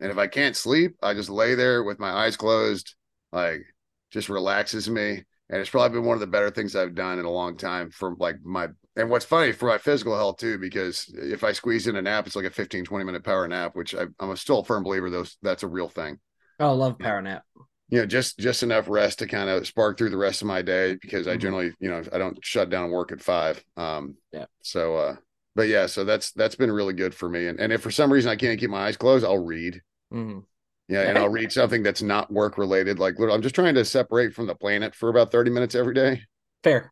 [0.00, 2.94] And if I can't sleep, I just lay there with my eyes closed,
[3.32, 3.64] like
[4.10, 5.24] just relaxes me.
[5.50, 7.90] And it's probably been one of the better things I've done in a long time
[7.90, 11.86] for like my and what's funny for my physical health too, because if I squeeze
[11.86, 14.60] in a nap, it's like a 15, 20 minute power nap, which I, I'm still
[14.60, 16.18] a firm believer those that's a real thing
[16.60, 17.44] Oh, I love power nap.
[17.88, 20.62] you know just just enough rest to kind of spark through the rest of my
[20.62, 21.40] day because i Mhm.
[21.40, 24.46] generally you know i don't shut down work at five um Yeah.
[24.62, 25.16] so uh
[25.56, 27.46] but yeah, so that's that's been really good for me.
[27.46, 29.82] And and if for some reason I can't keep my eyes closed, I'll read.
[30.12, 30.40] Mm-hmm.
[30.88, 32.98] Yeah, and I'll read something that's not work related.
[32.98, 36.22] Like I'm just trying to separate from the planet for about 30 minutes every day.
[36.62, 36.90] Fair.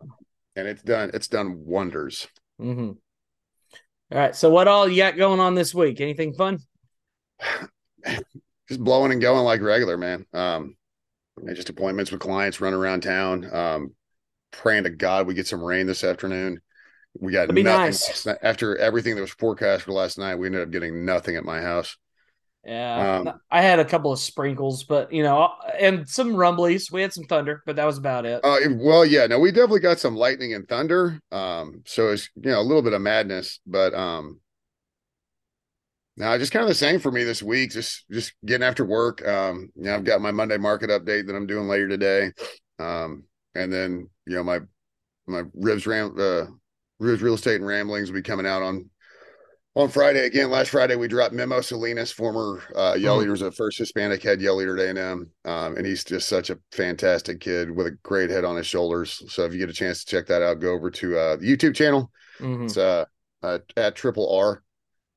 [0.56, 2.26] And it's done, it's done wonders.
[2.60, 2.92] Mm-hmm.
[4.12, 4.34] All right.
[4.34, 6.00] So what all you got going on this week?
[6.00, 6.58] Anything fun?
[8.68, 10.24] just blowing and going like regular, man.
[10.32, 10.76] Um,
[11.54, 13.54] just appointments with clients, run around town.
[13.54, 13.94] Um,
[14.52, 16.60] praying to God we get some rain this afternoon.
[17.18, 18.26] We got nothing nice.
[18.42, 20.36] after everything that was forecast for last night.
[20.36, 21.96] We ended up getting nothing at my house.
[22.64, 26.92] Yeah, um, I had a couple of sprinkles, but you know, and some rumblies.
[26.92, 28.40] We had some thunder, but that was about it.
[28.44, 31.20] Uh, well, yeah, no, we definitely got some lightning and thunder.
[31.32, 34.40] Um, so it's you know a little bit of madness, but um,
[36.16, 37.72] now just kind of the same for me this week.
[37.72, 39.26] Just just getting after work.
[39.26, 42.30] Um, you know, I've got my Monday market update that I'm doing later today.
[42.78, 44.60] Um, and then you know my
[45.26, 46.44] my ribs ram uh
[46.98, 48.88] ribs real estate and ramblings will be coming out on
[49.74, 50.50] on Friday again.
[50.50, 53.44] Last Friday we dropped Memo Salinas, former uh, yell leader, mm-hmm.
[53.44, 57.40] was first Hispanic head yell leader at A&M, um, and he's just such a fantastic
[57.40, 59.22] kid with a great head on his shoulders.
[59.28, 61.46] So if you get a chance to check that out, go over to uh, the
[61.46, 62.10] YouTube channel.
[62.38, 62.64] Mm-hmm.
[62.64, 63.04] It's uh,
[63.42, 64.62] uh, at Triple R,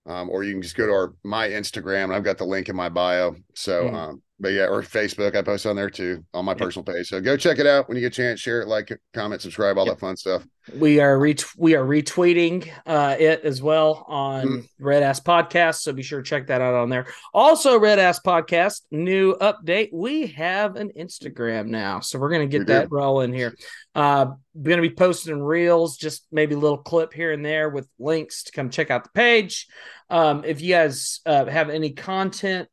[0.06, 2.06] um, or you can just go to our my Instagram.
[2.06, 3.36] and I've got the link in my bio.
[3.56, 3.96] So mm-hmm.
[3.96, 5.36] um, but yeah, or Facebook.
[5.36, 6.60] I post on there too on my yep.
[6.60, 7.08] personal page.
[7.08, 8.40] So go check it out when you get a chance.
[8.40, 9.96] Share it, like, comment, subscribe, all yep.
[9.96, 10.46] that fun stuff.
[10.76, 14.70] We are ret- we are retweeting uh, it as well on mm.
[14.80, 15.82] Red Ass Podcast.
[15.82, 17.08] So be sure to check that out on there.
[17.34, 19.90] Also, Red Ass Podcast new update.
[19.94, 22.96] We have an Instagram now, so we're gonna get we that do.
[22.96, 23.56] rolling here.
[23.94, 24.26] Uh,
[24.62, 28.44] going to be posting reels, just maybe a little clip here and there with links
[28.44, 29.68] to come check out the page.
[30.10, 32.70] Um, if you guys uh, have any content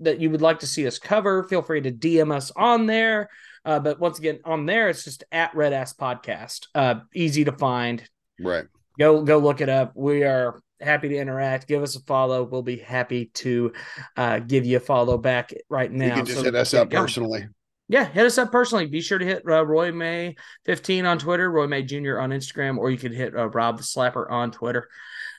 [0.00, 3.28] that you would like to see us cover, feel free to DM us on there.
[3.64, 6.66] Uh, but once again, on there, it's just at Red Ass Podcast.
[6.74, 8.08] Uh, easy to find.
[8.38, 8.66] Right.
[8.98, 9.92] Go go look it up.
[9.94, 11.68] We are happy to interact.
[11.68, 12.44] Give us a follow.
[12.44, 13.72] We'll be happy to
[14.16, 16.06] uh, give you a follow back right now.
[16.06, 17.48] You can just so hit us up personally.
[17.88, 18.86] Yeah, hit us up personally.
[18.86, 20.34] Be sure to hit uh, Roy May
[20.64, 22.18] 15 on Twitter, Roy May Jr.
[22.18, 24.88] on Instagram, or you can hit uh, Rob the Slapper on Twitter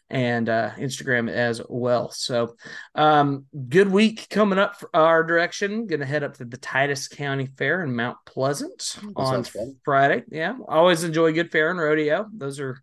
[0.09, 2.11] and uh, Instagram as well.
[2.11, 2.55] So,
[2.95, 5.87] um, good week coming up for our direction.
[5.87, 9.45] Going to head up to the Titus County Fair in Mount Pleasant that on
[9.83, 10.23] Friday.
[10.29, 12.27] Yeah, always enjoy good fair and rodeo.
[12.33, 12.81] Those are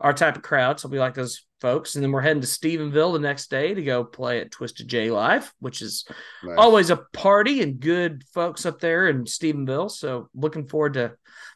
[0.00, 0.80] our type of crowd.
[0.80, 1.94] So we like those folks.
[1.94, 5.10] And then we're heading to Stephenville the next day to go play at Twisted J
[5.10, 6.04] Live, which is
[6.42, 6.58] nice.
[6.58, 9.90] always a party and good folks up there in Stephenville.
[9.90, 11.12] So looking forward to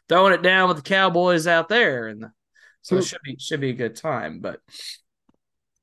[0.07, 2.07] throwing it down with the Cowboys out there.
[2.07, 2.31] And the,
[2.81, 4.39] so it should be should be a good time.
[4.39, 4.61] But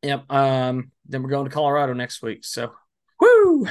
[0.05, 0.31] Yep.
[0.31, 2.45] Um, then we're going to Colorado next week.
[2.45, 2.73] So,
[3.19, 3.67] whoo!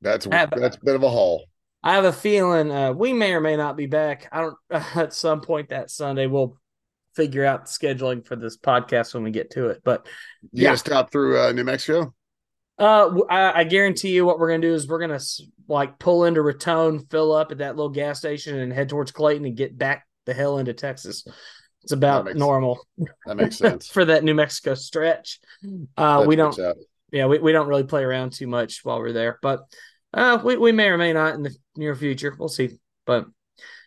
[0.00, 1.44] That's have, that's a bit of a haul.
[1.82, 4.28] I have a feeling uh, we may or may not be back.
[4.32, 4.56] I don't.
[4.70, 6.58] Uh, at some point that Sunday, we'll
[7.14, 9.82] figure out the scheduling for this podcast when we get to it.
[9.84, 10.06] But
[10.52, 12.14] you yeah, stop through uh, New Mexico.
[12.78, 15.20] Uh, I, I, guarantee you, what we're gonna do is we're gonna
[15.68, 19.44] like pull into Raton, fill up at that little gas station, and head towards Clayton
[19.44, 21.26] and get back the hell into Texas.
[21.82, 22.86] It's about that normal.
[23.26, 25.40] That makes sense for that New Mexico stretch.
[25.96, 26.58] Uh, we don't.
[27.12, 29.62] Yeah, we, we don't really play around too much while we're there, but
[30.14, 32.34] uh, we we may or may not in the near future.
[32.38, 32.78] We'll see.
[33.04, 33.26] But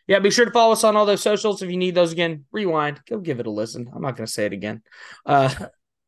[0.07, 1.61] yeah, be sure to follow us on all those socials.
[1.61, 3.89] If you need those again, rewind, go give it a listen.
[3.93, 4.81] I'm not going to say it again.
[5.25, 5.53] Uh,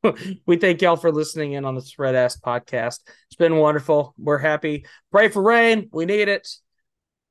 [0.46, 3.00] we thank y'all for listening in on the Spread Ass podcast.
[3.28, 4.14] It's been wonderful.
[4.18, 4.86] We're happy.
[5.12, 5.90] Pray for rain.
[5.94, 6.48] We need it.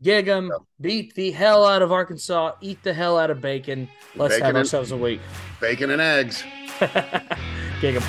[0.03, 3.89] Gig them, beat the hell out of Arkansas, eat the hell out of bacon.
[4.17, 5.21] Let's bacon have ourselves and, a week.
[5.61, 6.45] Bacon and eggs.
[7.81, 8.03] Gig them.